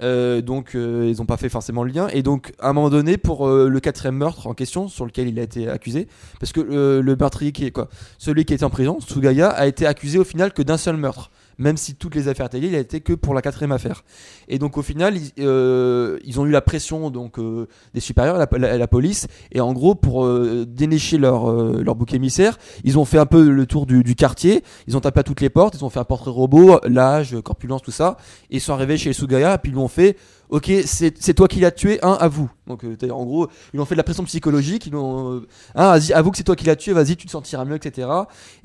[0.00, 0.42] eux.
[0.42, 2.08] Donc ils n'ont pas fait forcément le lien.
[2.08, 5.38] Et donc à un moment donné, pour le quatrième meurtre en question sur lequel il
[5.38, 6.08] a été accusé,
[6.40, 7.88] parce que le meurtrier qui est quoi,
[8.18, 11.30] celui qui était en prison, Tsugaya, a été accusé au final que d'un seul meurtre.
[11.58, 14.04] Même si toutes les affaires liées, il a été que pour la quatrième affaire.
[14.46, 18.76] Et donc au final, ils, euh, ont eu la pression donc euh, des supérieurs, la,
[18.76, 23.18] la- police, et en gros pour euh, dénicher leur leur bouc émissaire, ils ont fait
[23.18, 25.88] un peu le tour du, quartier, ils ont tapé à toutes les portes, ils ont
[25.88, 28.18] fait un portrait robot, l'âge, corpulence, tout ça,
[28.50, 30.18] et ils sont arrivés chez Sugaya, puis ils lui ont fait
[30.50, 32.50] Ok, c'est c'est toi qui l'as tué, un, à vous.
[32.66, 34.86] Donc, euh, en gros, ils lui ont fait de la pression psychologique.
[34.86, 37.26] Ils lui ont, euh, un, vas-y, avoue que c'est toi qui l'as tué, vas-y, tu
[37.26, 38.08] te sentiras mieux, etc.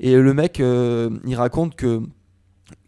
[0.00, 2.00] Et le mec, euh, il raconte que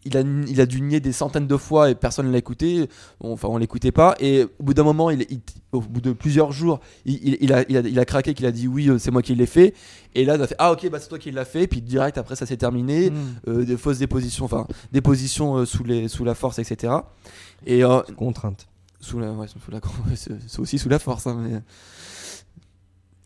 [0.03, 2.87] il a, il a dû nier des centaines de fois et personne ne l'a écouté.
[3.21, 4.15] On- Enfin, on l'écoutait pas.
[4.19, 7.53] Et au bout d'un moment, il, il- au bout de plusieurs jours, il, il- il
[7.53, 9.45] a, il, a, il a craqué, qu'il a dit oui, euh, c'est moi qui l'ai
[9.47, 9.73] fait.
[10.15, 11.63] Et là, il a fait ah ok, bah c'est toi qui l'as fait.
[11.63, 13.09] Et puis direct après, ça s'est terminé.
[13.09, 13.15] Mm.
[13.47, 16.93] Euh, des fausses dépositions, enfin dépositions euh, sous les sous la force, etc.
[17.65, 18.67] Et euh, Contrainte.
[18.99, 19.79] Sous la, ouais, sous la,
[20.15, 21.27] c'est aussi sous la force.
[21.27, 21.61] hein, mais...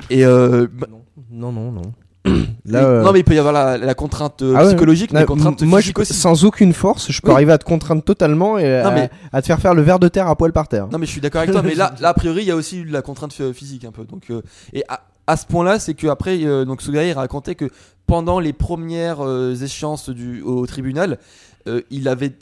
[0.10, 0.88] Et euh, bah,
[1.32, 1.82] Non, non, non.
[2.26, 4.68] oui, Là, euh, non mais il peut y avoir la, la contrainte euh, ah ouais.
[4.68, 6.14] psychologique, la contrainte moi, je, aussi.
[6.14, 7.34] sans aucune force, je peux Oui.
[7.36, 10.00] arriver à te contraindre totalement et Non, à, mais- à te faire faire le verre
[10.00, 10.88] de terre à poil par terre.
[10.92, 12.56] Non mais je suis d'accord avec toi, mais là, là a priori il y a
[12.58, 14.04] aussi la contrainte ph- physique un peu.
[14.04, 14.42] Donc euh,
[14.74, 15.00] et à,
[15.30, 16.82] à ce point-là, c'est que après euh, donc
[17.16, 17.70] racontait que
[18.08, 21.20] pendant les premières euh, échéances du au tribunal,
[21.68, 22.34] euh, il avait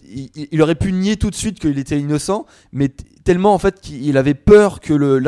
[0.51, 2.89] il, aurait pu nier tout de suite qu'il était innocent, mais
[3.25, 5.21] tellement en fait qu'il avait peur que le,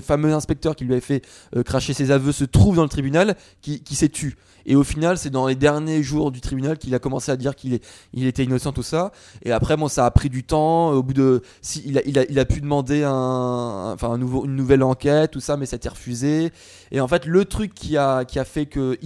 [0.00, 1.24] fameux inspecteur qui lui avait fait
[1.56, 4.34] euh, cracher ses aveux se trouve dans le tribunal, qui, qui s'est tué.
[4.66, 7.54] Et au final, c'est dans les derniers jours du tribunal qu'il a commencé à dire
[7.54, 7.78] qu'il
[8.12, 9.12] il était innocent, tout ça.
[9.44, 10.90] Et après, bon, ça a pris du temps.
[10.90, 11.42] Au bout de,
[11.84, 15.56] il a, il a, pu demander un, enfin, un nouveau, une nouvelle enquête, tout ça,
[15.56, 16.52] mais ça a été refusé.
[16.90, 18.98] Et en fait, le truc qui a, qui a fait que,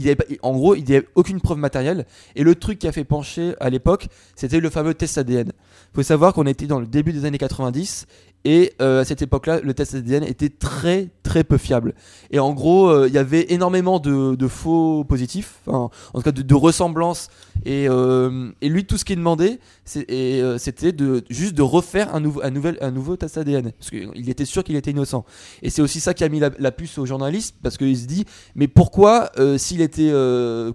[0.43, 2.07] en gros, il n'y avait aucune preuve matérielle.
[2.37, 5.49] Et le truc qui a fait pencher à l'époque, c'était le fameux test ADN.
[5.49, 8.07] Il faut savoir qu'on était dans le début des années 90
[8.45, 11.95] et euh, à cette époque-là, le test ADN était très très peu fiable.
[12.31, 16.33] Et en gros, euh, il y avait énormément de, de faux positifs, en tout cas
[16.33, 17.29] de, de ressemblances.
[17.65, 22.43] Et, euh, et lui, tout ce qu'il demandait, c'était de juste de refaire un nouveau,
[22.43, 25.25] un nouvel, un nouveau test ADN, parce qu'il était sûr qu'il était innocent.
[25.63, 28.27] Et c'est aussi ça qui a mis la, puce aux journalistes, parce qu'il se dit,
[28.55, 30.13] mais pourquoi, s'il était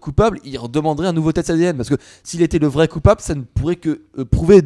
[0.02, 3.36] coupable, il redemanderait un nouveau test ADN Parce que s'il était le vrai coupable, ça
[3.36, 4.02] ne pourrait que
[4.32, 4.64] prouver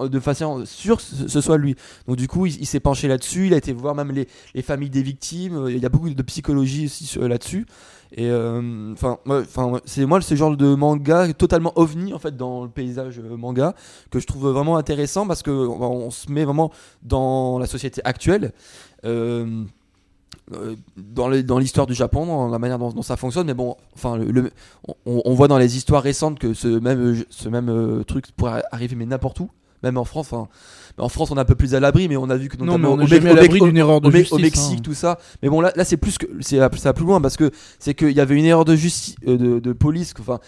[0.00, 1.76] de, euh, de façon sûre que ce soit lui.
[2.06, 4.90] Donc du coup, il, s'est penché là-dessus, il a été voir même les, les familles
[4.90, 7.66] des victimes, euh, il y a beaucoup de psychologie aussi sur- là-dessus.
[8.12, 9.44] Et euh, enfin, moi,
[9.84, 13.74] c'est moi ce genre de manga totalement ovni en fait dans le paysage euh, manga
[14.10, 18.52] que je trouve vraiment intéressant parce que on, se met vraiment dans la société actuelle.
[19.04, 19.64] Euh,
[20.52, 24.18] euh, dans l'histoire du Japon, dans la manière dont, ça fonctionne, mais bon, enfin,
[25.04, 28.62] on, voit dans les histoires récentes que ce même, euh, ce même euh, truc pourrait
[28.72, 29.50] arriver, mais n'importe où,
[29.82, 30.28] même en France.
[30.32, 30.48] Enfin,
[30.98, 32.66] en France, on est un peu plus à l'abri, mais on a vu que Non,
[32.66, 32.98] notamment on
[34.32, 34.82] au Mexique, hein.
[34.82, 35.18] tout ça.
[35.42, 37.94] Mais bon, là, là c'est plus que c'est ça va plus loin parce que c'est
[37.94, 40.40] qu'il y avait une erreur de justice, de, de police, enfin,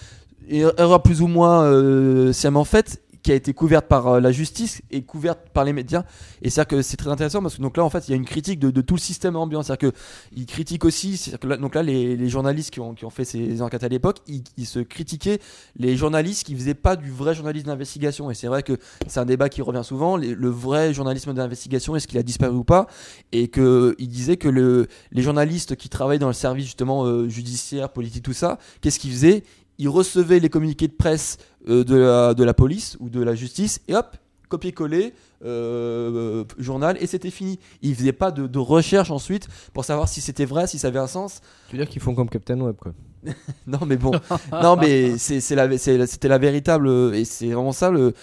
[0.48, 4.33] une erreur plus ou moins euh, sciemment faite qui a été couverte par euh, la
[4.33, 6.04] justice et couverte par les médias.
[6.42, 8.16] Et c'est que c'est très intéressant parce que donc là, en fait, il y a
[8.16, 9.62] une critique de, tout le système ambiant.
[9.62, 9.96] C'est-à-dire que
[10.35, 14.66] ils critiquent aussi, donc là, les, journalistes qui ont, fait ces enquêtes à l'époque, ils,
[14.66, 15.40] se critiquaient
[15.76, 18.30] les journalistes qui faisaient pas du vrai journalisme d'investigation.
[18.30, 20.16] Et c'est vrai que c'est un débat qui revient souvent.
[20.16, 22.87] le vrai journalisme d'investigation, est-ce qu'il a disparu ou pas?
[23.33, 27.28] Et que ils disaient que le, les journalistes qui travaillent dans le service justement euh,
[27.28, 29.42] judiciaire, politique, tout ça, qu'est-ce qu'ils faisaient?
[29.80, 31.38] Ils recevaient les communiqués de presse
[31.68, 34.14] euh, de, la, de la police ou de la justice et hop,
[34.50, 37.58] copier-coller, euh, journal et c'était fini.
[37.80, 40.98] Ils faisaient pas de, de recherche ensuite pour savoir si c'était vrai, si ça avait
[40.98, 41.40] un sens.
[41.68, 42.92] Tu veux dire qu'ils font comme Captain Web, quoi.
[43.66, 44.12] Non mais bon,
[44.52, 48.14] non mais c'est la c'était la véritable et c'est vraiment ça le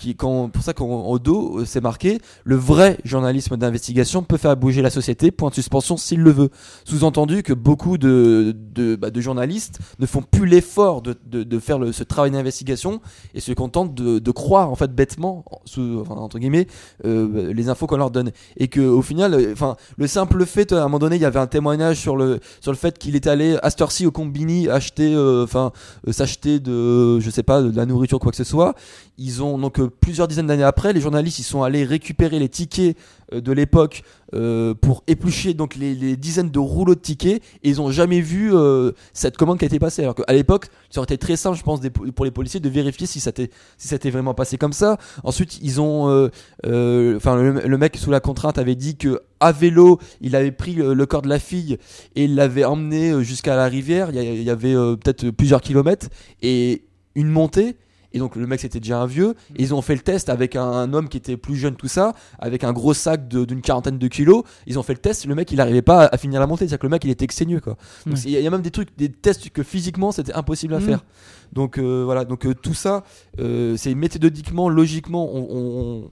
[0.00, 4.56] qui, quand, pour ça qu'au dos, euh, c'est marqué le vrai journalisme d'investigation peut faire
[4.56, 6.50] bouger la société, point de suspension s'il le veut.
[6.84, 11.58] Sous-entendu que beaucoup de, de, bah, de journalistes ne font plus l'effort de, de, de
[11.58, 13.00] faire le, ce travail d'investigation
[13.34, 16.66] et se contentent de, de croire, en fait, bêtement, sous, enfin, entre guillemets,
[17.04, 18.30] euh, les infos qu'on leur donne.
[18.56, 21.26] Et que au final, euh, enfin, le simple fait, à un moment donné, il y
[21.26, 24.10] avait un témoignage sur le, sur le fait qu'il est allé à cette heure-ci au
[24.10, 25.72] Combini acheter, euh, enfin,
[26.08, 28.74] euh, s'acheter de, je sais pas, de la nourriture, quoi que ce soit.
[29.18, 32.48] Ils ont donc euh, plusieurs dizaines d'années après, les journalistes ils sont allés récupérer les
[32.48, 32.96] tickets
[33.32, 34.02] euh, de l'époque
[34.34, 38.54] euh, pour éplucher donc les, dizaines de rouleaux de tickets et ils ont jamais vu
[38.54, 40.02] euh, cette commande qui a été passée.
[40.02, 41.80] Alors qu'à l'époque, ça aurait été très simple, je pense,
[42.14, 44.98] pour les policiers de vérifier si ça était vraiment passé comme ça.
[45.24, 46.30] Ensuite, ils ont,
[46.64, 51.06] enfin, le, mec sous la contrainte avait dit que à vélo, il avait pris le,
[51.06, 51.78] corps de la fille
[52.14, 54.10] et il l'avait emmené jusqu'à la rivière.
[54.12, 56.08] Il y, avait peut-être plusieurs kilomètres
[56.42, 56.82] et
[57.14, 57.76] une montée.
[58.12, 59.34] Et donc le mec c'était déjà un vieux.
[59.56, 61.88] Et ils ont fait le test avec un, un homme qui était plus jeune, tout
[61.88, 64.42] ça, avec un gros sac d'une quarantaine de kilos.
[64.66, 65.26] Ils ont fait le test.
[65.26, 66.60] Le mec il n'arrivait pas à, à finir la montée.
[66.64, 67.76] C'est-à-dire que le mec il était exténué quoi.
[68.06, 68.12] Ouais.
[68.24, 70.74] Il y, a- il y a même des trucs, des tests que physiquement c'était impossible
[70.74, 70.82] à Mm.
[70.82, 71.04] faire.
[71.52, 72.24] Donc euh, voilà.
[72.24, 73.04] Donc euh, tout ça,
[73.38, 76.10] euh, c'est méthodologiquement, logiquement, on, on-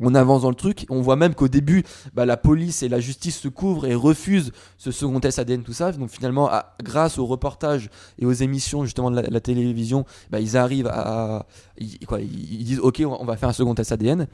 [0.00, 0.86] on avance dans le truc.
[0.90, 4.52] On voit même qu'au début, bah, la police et la justice se couvrent et refusent
[4.78, 5.92] ce second test ADN, tout ça.
[5.92, 6.50] Donc finalement,
[6.82, 11.46] grâce aux reportages et aux émissions justement de la, la télévision, bah, ils arrivent à,
[11.78, 14.26] ils, quoi, ils, disent ok, on va- faire un second test ADN.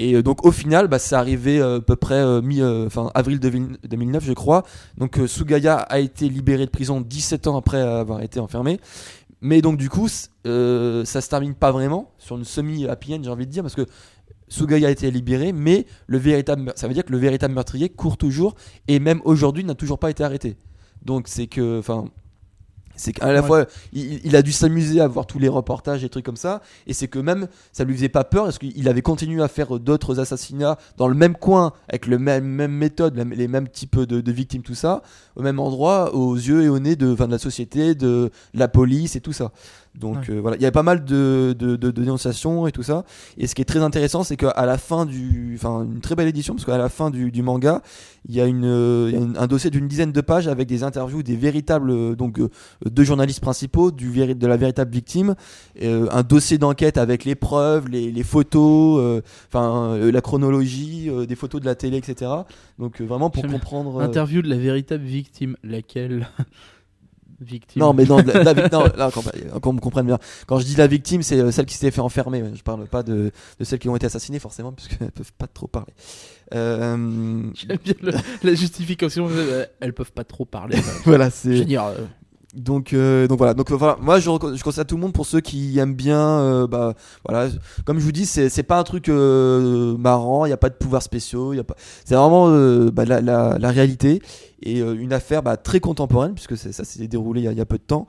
[0.00, 2.60] Et euh, donc au final, bah, c'est arrivé euh, à peu près euh, mi,
[3.14, 4.64] avril 2000 2009, je crois.
[4.98, 8.80] Donc Sugaya a été libéré de prison 17 ans après avoir été enfermé.
[9.44, 10.08] Mais donc du coup,
[10.46, 13.62] euh, ça se termine pas vraiment sur une semi happy end, j'ai envie de dire,
[13.62, 13.86] parce que
[14.48, 18.16] Sugaya a été libéré, mais le véritable, ça veut dire que le véritable meurtrier court
[18.16, 18.54] toujours
[18.88, 20.56] et même aujourd'hui n'a toujours pas été arrêté.
[21.02, 22.04] Donc c'est que, enfin,
[22.96, 23.46] c'est qu'à la Ouais.
[23.46, 26.62] fois il, il a dû s'amuser à voir tous les reportages et trucs comme ça,
[26.86, 29.80] et c'est que même ça lui faisait pas peur parce qu'il avait continué à faire
[29.80, 34.20] d'autres assassinats dans le même coin avec le même même méthode, les mêmes types de,
[34.20, 35.02] de victimes, tout ça,
[35.34, 38.68] au même endroit, aux yeux et au nez de, enfin, de la société, de, la
[38.68, 39.50] police et tout ça.
[39.98, 40.30] Donc Ouais.
[40.30, 43.04] euh, voilà, il y avait pas mal de, de, de- de dénonciations et tout ça.
[43.38, 46.26] Et ce qui est très intéressant, c'est qu'à la fin du, enfin une très belle
[46.28, 47.80] édition, parce qu'à la fin du, du manga,
[48.28, 50.48] il y a, une, euh, il y a une- un dossier d'une dizaine de pages
[50.48, 52.48] avec des interviews des véritables, euh, donc euh,
[52.84, 55.34] deux journalistes principaux, du de la véritable victime,
[55.82, 61.08] euh, un dossier d'enquête avec les preuves, les, les photos, euh, enfin euh, la chronologie,
[61.08, 62.30] euh, des photos de la télé, etc.
[62.80, 64.00] Donc euh, vraiment pour comprendre.
[64.00, 65.56] Interview de la véritable victime.
[65.62, 66.26] Laquelle?
[67.40, 67.80] Victime.
[67.80, 69.10] Non, mais non, la, la non, là,
[69.60, 70.18] qu'on me comprenne bien.
[70.46, 72.42] Quand je dis la victime, c'est euh, celle qui s'était fait enfermer.
[72.54, 75.66] Je parle pas de, de celles qui ont été assassinées, forcément, puisqu'elles peuvent pas trop
[75.66, 75.92] parler.
[76.54, 79.26] Euh, J'aime bien le- la justification.
[79.30, 80.78] euh, Elles peuvent pas trop parler.
[81.04, 81.48] voilà, Je c'est.
[81.48, 81.96] veux dire, euh,
[82.54, 83.54] Donc, euh, donc voilà.
[83.54, 83.96] Donc euh, voilà.
[84.00, 86.18] Moi, je, je conseille à tout le monde pour ceux qui aiment bien.
[86.18, 86.94] euh, bah
[87.28, 87.50] voilà.
[87.84, 90.46] Comme je vous dis, c'est pas un truc euh, marrant.
[90.46, 91.52] Il y a pas de pouvoirs spéciaux.
[91.52, 91.76] Il y a pas.
[92.04, 94.22] C'est vraiment euh, bah, la, réalité
[94.62, 97.78] et euh, une affaire bah, très contemporaine puisque ça s'est déroulé il y a peu
[97.78, 98.06] de temps.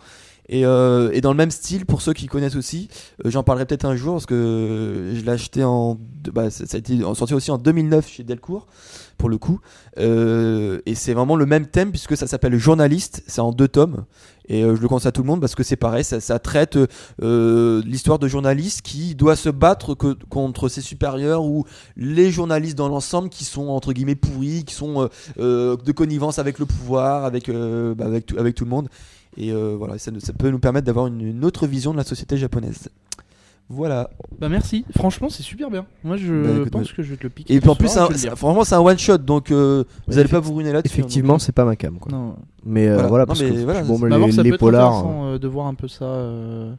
[0.48, 2.90] Et, euh, et dans le même style, pour ceux qui connaissent aussi,
[3.26, 5.98] euh, j'en parlerai peut-être un jour parce que je l'ai acheté en,
[6.32, 8.68] bah, ça a été sorti aussi en 2009 chez Delcourt
[9.18, 9.60] pour le coup.
[9.98, 13.24] Euh, et c'est vraiment le même thème puisque ça s'appelle Journaliste.
[13.28, 14.06] C'est en deux tomes.
[14.48, 16.78] Et je le conseille à tout le monde parce que c'est pareil, ça, traite
[17.20, 21.66] l'histoire de journalistes qui doit se battre contre ses supérieurs ou
[21.98, 26.68] les journalistes dans l'ensemble qui sont entre guillemets pourris, qui sont de connivence avec le
[26.68, 28.88] pouvoir, avec, bah, avec tout le monde.
[29.38, 32.38] Et euh, voilà, ça, peut nous permettre d'avoir une, une autre vision de la société
[32.38, 32.90] japonaise.
[33.68, 34.12] Voilà.
[34.40, 34.86] Bah merci.
[34.96, 35.86] Franchement, c'est super bien.
[36.04, 37.54] Moi, je Bah, écoute, pense que je vais te le piquer.
[37.56, 40.20] Et puis en plus, soir, un- franchement, c'est un one shot, donc euh, vous Ouais,
[40.20, 40.94] allez pas vous ruiner là-dessus.
[40.94, 42.12] hein, Effectivement, donc, c'est pas ma cam quoi.
[42.12, 42.36] Non.
[42.64, 43.08] Mais euh, Voilà.
[43.10, 44.94] voilà, Non, parce mais que voilà, bon, c'est- Bah, les, ça les peut être polars.
[44.96, 46.06] intéressant euh, de voir un peu ça.
[46.06, 46.74] euh,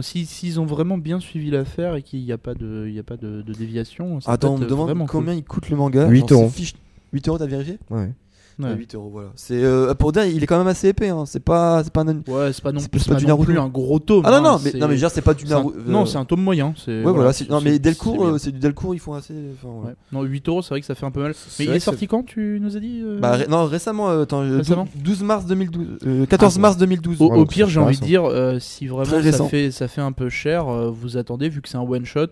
[0.00, 2.98] Si s'ils ont vraiment bien suivi l'affaire et qu'il n'y a pas de, il y
[2.98, 4.18] a pas de, de déviation.
[4.26, 6.08] Attends, on me être demande vraiment combien il coûte le manga?
[6.08, 6.48] 8 J'en sais euros.
[6.50, 6.74] fiche-
[7.12, 7.78] 8 euros, t'as vérifié?
[7.90, 8.10] Ouais.
[8.58, 8.74] Ouais, Ouais.
[8.74, 9.28] 8 euros, voilà.
[9.36, 11.10] C'est euh, pour dire, il est quand même assez épais.
[11.10, 11.24] Hein.
[11.26, 13.44] C'est pas, c'est pas un- Ouais, c'est pas non plus, pas du non Naruto.
[13.52, 14.22] plus un gros tome.
[14.24, 15.78] Ah non hein, non, mais non mais je veux dire, c'est pas du Naruto.
[15.86, 16.74] Non, c'est un tome moyen.
[16.76, 17.30] c'est- Ouais, voilà.
[17.48, 19.34] Non mais Delcourt, c'est euh, c'est du Delcourt, ils font assez.
[19.54, 19.90] enfin, voilà.
[19.90, 19.94] Ouais.
[20.12, 21.34] Non, 8 euros, c'est vrai que ça fait un peu mal.
[21.60, 24.22] Mais il est sorti quand Tu nous as dit euh Bah, ré- non, récemment, euh,
[24.24, 27.16] attends, euh, Récemment 12 mars 2012, euh, 14 Ah, mars 2012.
[27.20, 30.12] Au, pire, j'ai pas envie de dire, euh, si vraiment ça fait, ça fait un
[30.12, 32.26] peu cher, euh, vous attendez, vu que c'est un one shot,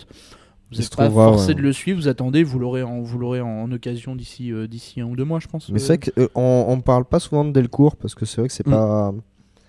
[0.70, 1.54] vous Il n'êtes pas forcé ouais.
[1.54, 4.66] de le suivre, vous attendez, vous l'aurez en, vous l'aurez en, en occasion d'ici euh,
[4.66, 5.68] d'ici un ou deux mois, je pense.
[5.70, 5.84] Mais euh.
[5.84, 8.66] c'est vrai qu'on on parle pas souvent de Delcourt parce que c'est vrai que c'est
[8.66, 8.70] Mm.
[8.70, 9.12] pas.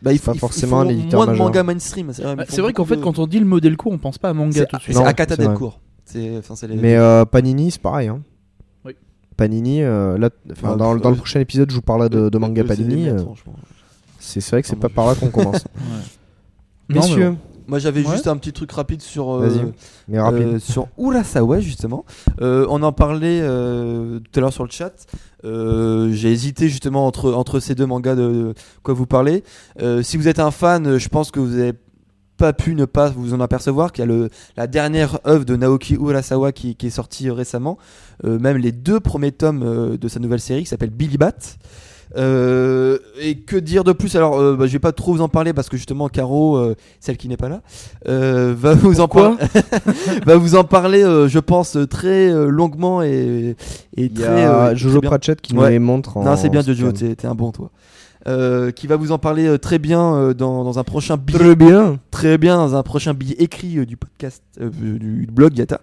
[0.01, 2.11] Bah, il pas faut forcément un éditeur moins de manga mainstream.
[2.13, 4.29] C'est vrai, Bah, vrai qu'en fait, quand on dit le modèle court, on pense pas
[4.29, 4.95] à manga tout de suite.
[4.95, 5.35] c'est Akata.
[5.35, 5.79] Delcourt.
[6.13, 6.39] Les.
[6.77, 8.07] Mais euh, Panini, c'est pareil.
[8.07, 8.21] Hein.
[8.85, 8.93] Oui.
[9.35, 12.29] Panini, euh, là, enfin, Bah, dans, euh, dans le prochain épisode, je vous parlerai de,
[12.29, 13.09] de manga Panini.
[13.09, 13.17] euh.
[14.19, 15.63] C'est vrai que c'est Ah, pas par là qu'on commence.
[16.89, 17.35] Messieurs.
[17.67, 18.11] Moi j'avais Ouais.
[18.11, 19.73] juste un petit truc rapide sur euh, Vas-y.
[20.07, 20.47] Mais rapide.
[20.47, 22.05] euh, sur Urasawa justement.
[22.41, 24.93] Euh, on en parlait euh, tout à l'heure sur le chat.
[25.43, 28.53] J'ai hésité justement entre entre ces deux mangas de, de
[28.83, 29.43] quoi vous parlez.
[30.01, 31.73] Si vous êtes un fan, je pense que vous avez
[32.37, 35.55] pas pu ne pas vous en apercevoir qu'il y a le, la dernière œuvre de
[35.55, 37.77] Naoki Urasawa qui, qui est sortie récemment,
[38.25, 41.33] Euh, même les deux premiers tomes euh, de sa nouvelle série qui s'appelle Billy Bat.
[42.15, 44.15] Euh, et que dire de plus?
[44.15, 46.75] Alors, euh, bah, je vais pas trop vous en parler parce que justement, Caro, euh,
[46.99, 47.61] celle qui n'est pas là,
[48.07, 49.35] euh, va vous en parler.
[50.25, 53.55] va vous en parler, euh, je pense, très euh, longuement et,
[53.97, 54.43] et Il y très.
[54.45, 55.07] a euh, Jojo très.
[55.09, 55.71] Pratchett qui nous Ouais.
[55.71, 56.23] les montre en.
[56.23, 57.71] Non, c'est bien Jojo, t'es t'es un bon toi.
[58.27, 61.37] Euh, qui va vous en parler euh, très bien euh, dans, dans un prochain billet
[61.39, 61.97] Très bien.
[62.11, 65.79] très bien dans un prochain billet écrit du podcast euh, du blog Yata.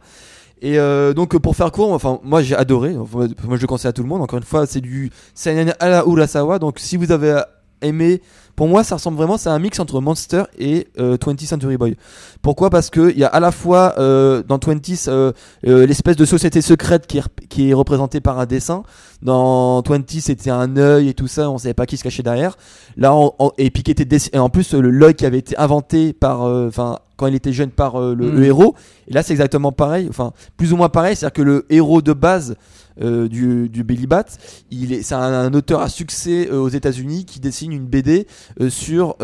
[0.65, 2.95] Et euh, donc pour faire court, enfin moi j'ai adoré.
[2.95, 4.23] Moi je le conseille à tout le monde.
[4.23, 6.59] Encore une fois, c'est du seinen à la Urasawa.
[6.59, 7.39] Donc si vous avez
[7.85, 8.21] aimé,
[8.57, 11.97] pour moi ça ressemble vraiment, c'est un mix entre Monster et euh, 20th Century Boy.
[12.43, 12.71] Pourquoi?
[12.71, 15.33] Parce que il y a à la fois euh, dans 20th euh,
[15.67, 18.83] euh, l'espèce de société secrète qui est, rep- qui est représentée par un dessin.
[19.23, 22.57] Dans 20 c'était un œil et tout ça, on savait pas qui se cachait derrière.
[22.97, 25.57] Là, on, on- et puis qui était et en plus le l'œil qui avait été
[25.57, 28.37] inventé par, euh, enfin quand il était jeune par euh, le, Mm.
[28.37, 28.75] le héros.
[29.09, 32.13] Et là, c'est exactement pareil, enfin plus ou moins pareil, c'est-à-dire que le héros de
[32.13, 32.57] base
[33.03, 34.27] euh, du, du Billy Bat,
[34.71, 38.27] il est, c'est un, auteur à succès euh, aux États-Unis qui dessine une BD
[38.61, 39.17] euh, sur,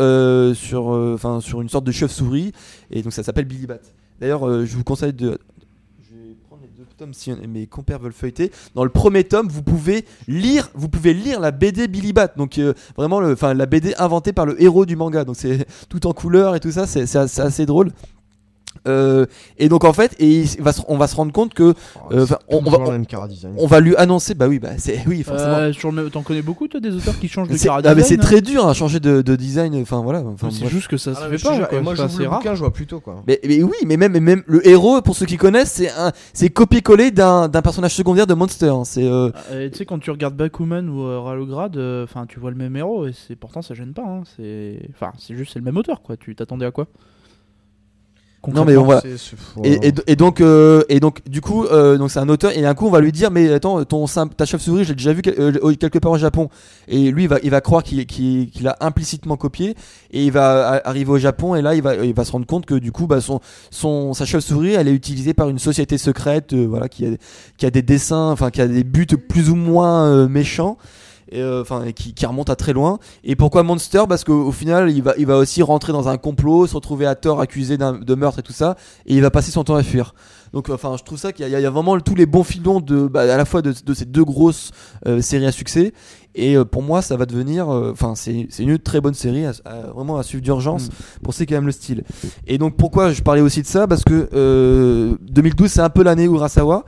[0.55, 2.51] sur, enfin sur une sorte de chauve-souris,
[2.89, 3.79] et donc ça s'appelle Billy Bat.
[4.19, 5.39] D'ailleurs, je vous conseille de
[5.99, 8.51] je vais prendre les deux tomes si mes compères veulent feuilleter.
[8.75, 12.33] Dans le premier tome, vous pouvez lire, vous pouvez lire la BD Billy Bat.
[12.37, 12.59] Donc
[12.97, 15.23] vraiment, enfin la BD inventée par le héros du manga.
[15.23, 16.85] Donc c'est tout en couleur et tout ça.
[16.85, 17.91] C'est c'est assez drôle.
[18.87, 19.25] Euh,
[19.59, 21.73] et donc en fait, et il va se- on va se rendre compte que
[22.11, 22.77] Euh, enfin, on- on va-
[23.27, 23.53] design.
[23.57, 24.33] on lui annoncer.
[24.33, 25.53] Bah oui, bah c'est oui forcément.
[25.55, 27.93] Euh, le même- T'en connais beaucoup, toi, des auteurs qui changent de C'est- cara ah,
[27.95, 29.75] mais c'est design, très dur à changer de, de design.
[29.81, 30.19] Enfin voilà.
[30.21, 31.55] Enfin, hein C'est moi, juste que ça Ah, se fait je pas.
[31.55, 31.81] jure, quoi.
[31.81, 32.39] moi, c'est le rare.
[32.39, 33.23] bouquin, je vois plutôt quoi.
[33.27, 36.49] Mais, mais oui, mais même, même le héros, pour ceux qui connaissent, c'est un, c'est
[36.49, 38.69] copié-collé d'un, d'un personnage secondaire de Monster.
[38.69, 38.83] hein.
[38.83, 42.39] C'est, euh, Euh, tu sais, quand tu regardes Bakuman ou euh, Ralograd, euh, enfin, tu
[42.39, 44.01] vois le même héros et c'est pourtant ça gêne pas.
[44.07, 44.23] hein.
[44.35, 46.17] C'est, enfin, c'est juste c'est le même auteur, quoi.
[46.17, 46.87] Tu t'attendais à quoi?
[48.55, 49.01] Non, mais on va-
[49.63, 52.61] Et, et, et donc, euh, et donc, du coup, euh, donc c'est un auteur et
[52.61, 55.21] d'un coup, on va lui dire, mais attends, ton ta chauve-souris, je l'ai déjà vu
[55.21, 56.49] quel- euh, quelque part au Japon.
[56.87, 59.75] Et lui, il va, il va croire qu'il, qu'il, qu'il a implicitement copié
[60.11, 62.65] et il va arriver au Japon et là, il va, il va se rendre compte
[62.65, 63.39] que du coup, bah, son,
[63.69, 67.09] son, sa chauve-souris, elle est utilisée par une société secrète, euh, voilà, qui a,
[67.57, 70.77] qui a des dessins, enfin, qui a des buts plus ou moins euh, méchants.
[71.31, 72.99] Et, euh, Enfin, qui, qui remonte à très loin.
[73.23, 74.03] Et pourquoi Monster?
[74.07, 77.05] Parce qu'au au final, il va, il va aussi rentrer dans un complot, se retrouver
[77.05, 78.75] à tort accusé de meurtre et tout ça,
[79.05, 80.13] et il va passer son temps à fuir.
[80.53, 83.07] Donc, enfin, je trouve ça qu'il y, y a vraiment tous les bons filons de,
[83.07, 84.71] bah, à la fois de, de ces deux grosses
[85.07, 85.93] euh, séries à succès.
[86.35, 89.51] Et euh, pour moi, ça va devenir, euh, enfin, c'est une très bonne série, à-
[89.65, 90.89] à- vraiment à suivre d'urgence
[91.23, 92.03] pour ceux qui aiment le style.
[92.47, 93.87] Et donc, pourquoi je parlais aussi de ça?
[93.87, 96.85] Parce que euh, 2012, c'est un peu l'année Urasawa.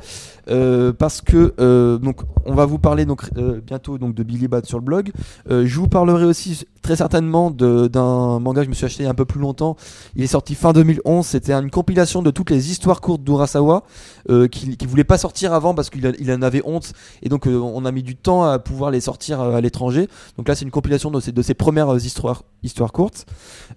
[0.49, 4.49] Euh, parce que euh, donc on va vous parler donc euh, bientôt donc de Billy
[4.49, 5.13] Bat sur le blog.
[5.49, 9.05] Euh, je vous parlerai aussi très certainement d'un manga que je me suis acheté il
[9.05, 9.77] y a un peu plus longtemps.
[10.17, 11.25] Il est sorti fin 2011.
[11.25, 13.83] C'était une compilation de toutes les histoires courtes d'Urasawa
[14.29, 16.91] euh, qui, qui voulait pas sortir avant parce qu'il il en avait honte
[17.21, 20.07] et donc euh, on a mis du temps à pouvoir les sortir euh, à l'étranger.
[20.37, 23.25] Donc là c'est une compilation de ses, premières euh, histoires histoires courtes.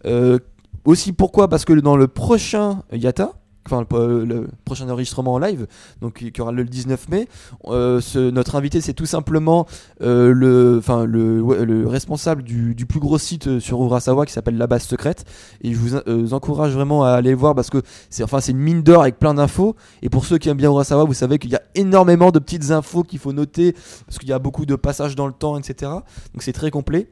[0.05, 0.39] Euh,
[0.85, 1.49] aussi pourquoi?
[1.49, 3.33] Parce que dans le prochain Yata,
[3.67, 5.67] enfin le, le prochain enregistrement en live,
[6.01, 7.29] donc qui aura le 19 mai,
[7.67, 8.01] euh,
[8.33, 9.67] notre invité c'est tout simplement
[10.03, 14.67] euh, le, enfin le, responsable du, plus gros site euh, sur Urasawa qui s'appelle La
[14.67, 15.25] Base Secrète.
[15.63, 18.53] Et je vous, euh, encourage vraiment à aller le voir parce que c'est enfin c'est
[18.53, 19.77] une mine d'or avec plein d'infos.
[20.03, 22.71] Et pour ceux qui aiment bien Urasawa, vous savez qu'il y a énormément de petites
[22.71, 23.73] infos qu'il faut noter
[24.07, 25.93] parce qu'il y a beaucoup de passages dans le temps, etc.
[26.35, 27.09] Donc c'est très complet.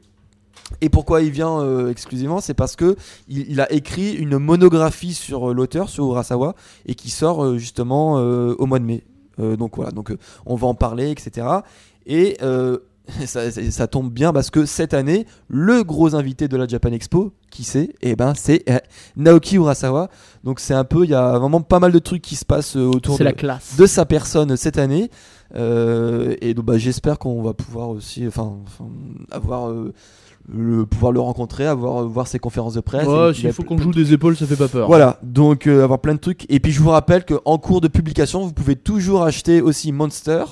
[0.81, 2.95] Et pourquoi il vient euh, exclusivement C'est parce que
[3.27, 6.55] il, il a écrit une monographie sur euh, l'auteur, sur Urasawa,
[6.87, 9.03] et qui sort euh, justement au mois de mai.
[9.37, 11.45] Donc voilà, donc on va en parler, etc.
[12.05, 12.37] Et
[13.25, 16.91] ça, ça- ça tombe bien parce que cette année, le gros invité de la Japan
[16.93, 17.89] Expo, qui c'est?
[18.01, 18.63] Eh ben, c'est
[19.17, 20.09] Naoki Urasawa.
[20.45, 22.75] Donc c'est un peu, il y a vraiment pas mal de trucs qui se passent
[22.77, 23.75] autour de, la classe.
[23.77, 25.11] de sa personne cette année.
[25.53, 28.57] Et donc bah, j'espère qu'on va pouvoir aussi, enfin,
[29.31, 29.69] avoir
[30.53, 33.07] le pouvoir le rencontrer, avoir voir ses conférences de presse.
[33.07, 34.87] Ouais, s'il bah, faut qu'on joue des épaules, ça fait pas peur.
[34.87, 36.45] voilà, donc euh, avoir plein de trucs.
[36.49, 40.43] Et puis je vous rappelle qu'en cours de publication, vous pouvez toujours acheter aussi Monster,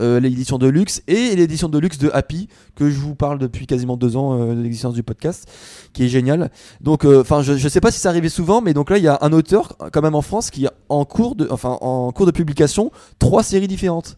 [0.00, 3.66] euh, l'édition de luxe et l'édition de luxe de Happy, que je vous parle depuis
[3.66, 5.46] quasiment deux ans euh, de l'existence du podcast,
[5.92, 6.50] qui est génial.
[6.80, 9.08] Donc, enfin, je, je sais pas si ça arrivait souvent, mais donc là, il y
[9.08, 12.26] a un auteur quand même en France qui a en cours de, enfin, en cours
[12.26, 14.16] de publication trois séries différentes.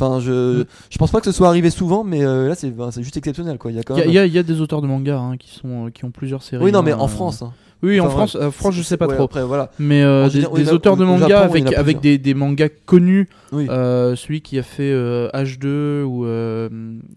[0.00, 2.90] Enfin, je, je pense pas que ce soit arrivé souvent, mais euh, là, c'est enfin,
[2.92, 3.70] c'est juste exceptionnel, quoi.
[3.72, 4.14] Il y a quand Il y, a- même.
[4.14, 6.10] y a- il y a des auteurs de manga hein, qui, sont, euh, qui ont
[6.10, 6.64] plusieurs séries.
[6.64, 7.08] Oui, non, mais hein, en euh.
[7.08, 7.42] France.
[7.42, 7.52] hein.
[7.82, 9.24] Oui, en Enfin, France, euh, France, je sais pas Ouais, trop.
[9.24, 9.70] Après, voilà.
[9.78, 11.44] Mais euh, En des, général, des il y en a- auteurs de au manga Japon,
[11.50, 12.18] avec, il y en a avec plusieurs.
[12.18, 13.66] des, des mangas connus, Oui.
[13.70, 16.68] euh, celui qui a fait euh, H2 ou euh,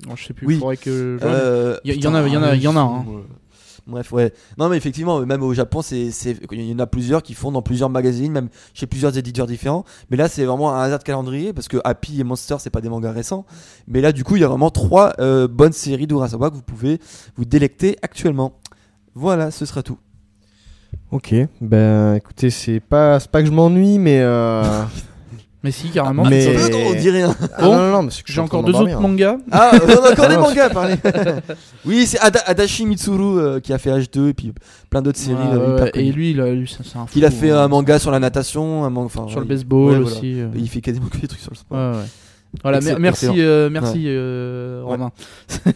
[0.08, 0.58] oh, je sais plus, Oui.
[0.60, 2.56] faudrait que je- Euh, Il y- il y putain, en a- il y en a-
[2.56, 3.06] il y en a un, hein.
[3.88, 4.34] Bref, ouais.
[4.58, 7.52] Non, mais effectivement, même au Japon, c'est, c'est, il y en a plusieurs qui font
[7.52, 9.86] dans plusieurs magazines, même chez plusieurs éditeurs différents.
[10.10, 12.82] Mais là, c'est vraiment un hasard de calendrier parce que Happy et Monster, c'est pas
[12.82, 13.46] des mangas récents.
[13.88, 16.62] Mais là, du coup, il y a vraiment trois euh, bonnes séries d'Urasawa que vous
[16.62, 17.00] pouvez
[17.36, 18.60] vous délecter actuellement.
[19.16, 19.98] Voilà, ce sera tout.
[21.12, 24.20] Ok, ben écoutez, c'est pas, c'est pas que je m'ennuie, mais.
[24.22, 24.64] Euh...
[25.64, 26.24] Mais si, carrément.
[26.26, 27.36] Mais- Un petit peu, on dit rien.
[27.56, 29.38] ah, Bon, non, non, non, mais J'ai encore deux autres mangas.
[29.52, 30.96] Ah, on a encore des Ah mangas à parler.
[31.86, 34.54] oui, c'est Ada- Adachi Mitsuru euh, qui a fait H2 et puis
[34.90, 35.36] plein d'autres séries.
[35.38, 35.92] Ouais, euh, ouais, hyper ouais.
[36.08, 37.60] et lui, il a, lui, c'est c'est un fou, Il a fait hein.
[37.60, 40.18] un manga sur la natation, un manga, sur le baseball ouais, voilà.
[40.18, 40.40] aussi.
[40.42, 40.48] euh.
[40.56, 41.78] Il fait quasiment que des trucs sur le sport.
[41.78, 42.06] Ouais, ouais.
[42.64, 45.12] Voilà, Excellent, merci, euh, merci euh, Romain.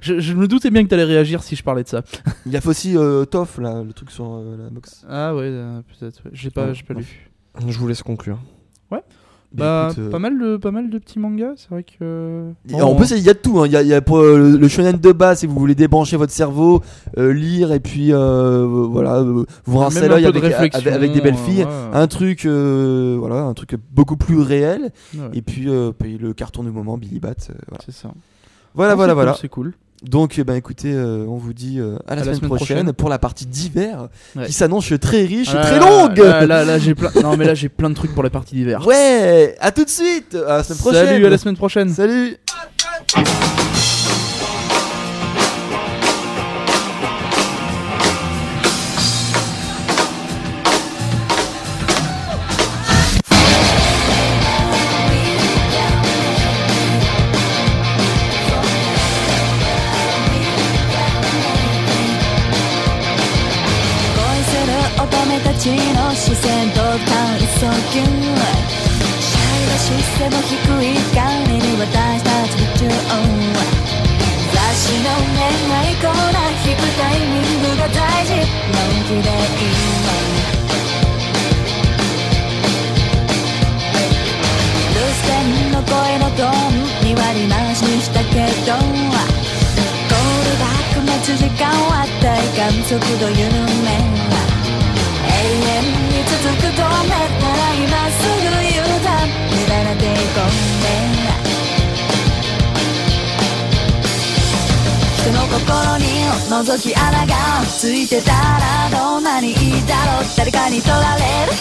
[0.00, 2.02] Je, je me doutais bien que t'allais réagir si je parlais de ça.
[2.46, 5.04] Il a fait aussi euh, Toff, là, le truc sur euh, la boxe.
[5.08, 6.20] Ah ouais, euh, peut-être.
[6.24, 6.30] ouais.
[6.34, 7.30] J'ai pas, pas lu.
[7.66, 8.38] Je vous laisse conclure.
[9.50, 11.54] Bah, écoute, euh, pas mal de, pas mal de petits mangas.
[11.56, 12.50] C'est vrai que.
[12.82, 13.60] En plus, il y a de tout.
[13.60, 13.66] hein.
[13.66, 15.74] Il y, a, il y a pour euh, le, shonen de base, si vous voulez
[15.74, 16.82] débrancher votre cerveau,
[17.16, 21.64] euh, lire et puis voilà, vous rincer l'œil avec, avec, avec des belles filles.
[21.64, 21.70] ouais.
[21.94, 24.90] Un truc, voilà, un truc beaucoup plus réel.
[25.14, 25.68] Ouais, Et puis,
[25.98, 27.34] puis le carton du moment, Billy Bat.
[27.68, 28.10] voilà, C'est ça.
[28.74, 29.12] voilà, voilà.
[29.12, 29.34] c'est voilà.
[29.40, 29.72] C'est cool.
[30.02, 33.18] Donc, eh ben, écoutez, euh, on vous dit euh, à la semaine, prochaine, pour la
[33.18, 34.46] partie d'hiver Ouais.
[34.46, 36.18] qui s'annonce très riche et Ah, très là, longue.
[36.18, 37.10] Là, là, là, j'ai plein.
[37.22, 38.86] Non, mais là, j'ai plein de trucs pour la partie d'hiver.
[38.86, 41.06] Ouais, à tout de suite, à la semaine prochaine.
[41.06, 41.88] Salut, à la semaine prochaine.
[41.90, 42.36] Salut.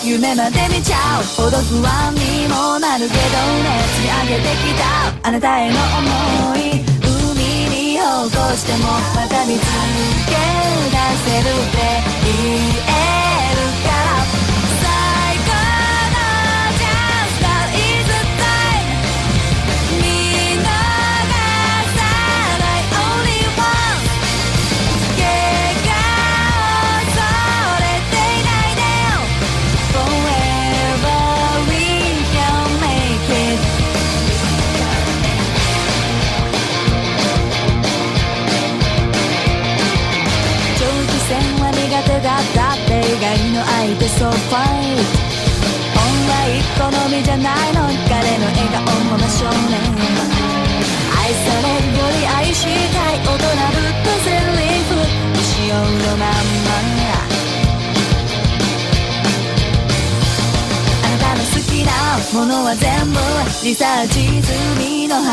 [0.08, 1.24] 夢まで見ちゃう。
[1.36, 3.84] ほど不安にもなるけどね。
[3.94, 5.28] 積み上げてきた。
[5.28, 6.60] あなたへの思い。
[7.04, 9.68] 海に保護してもまた見つ
[10.26, 10.32] け
[10.92, 11.78] 出せるって
[12.24, 12.56] 言
[13.24, 13.27] え。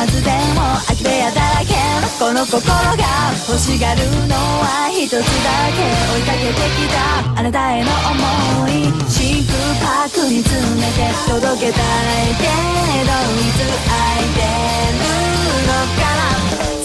[0.07, 1.75] ずでも空き部屋だらけ。
[2.19, 5.83] この心が欲しがるのは一つだけ。
[6.15, 7.41] 追いかけてきた。
[7.41, 8.73] あなたへの想い。
[9.09, 14.41] 真空パックに詰めて届けたいけどいつ空いて
[14.93, 15.05] る
[15.67, 16.84] のかな。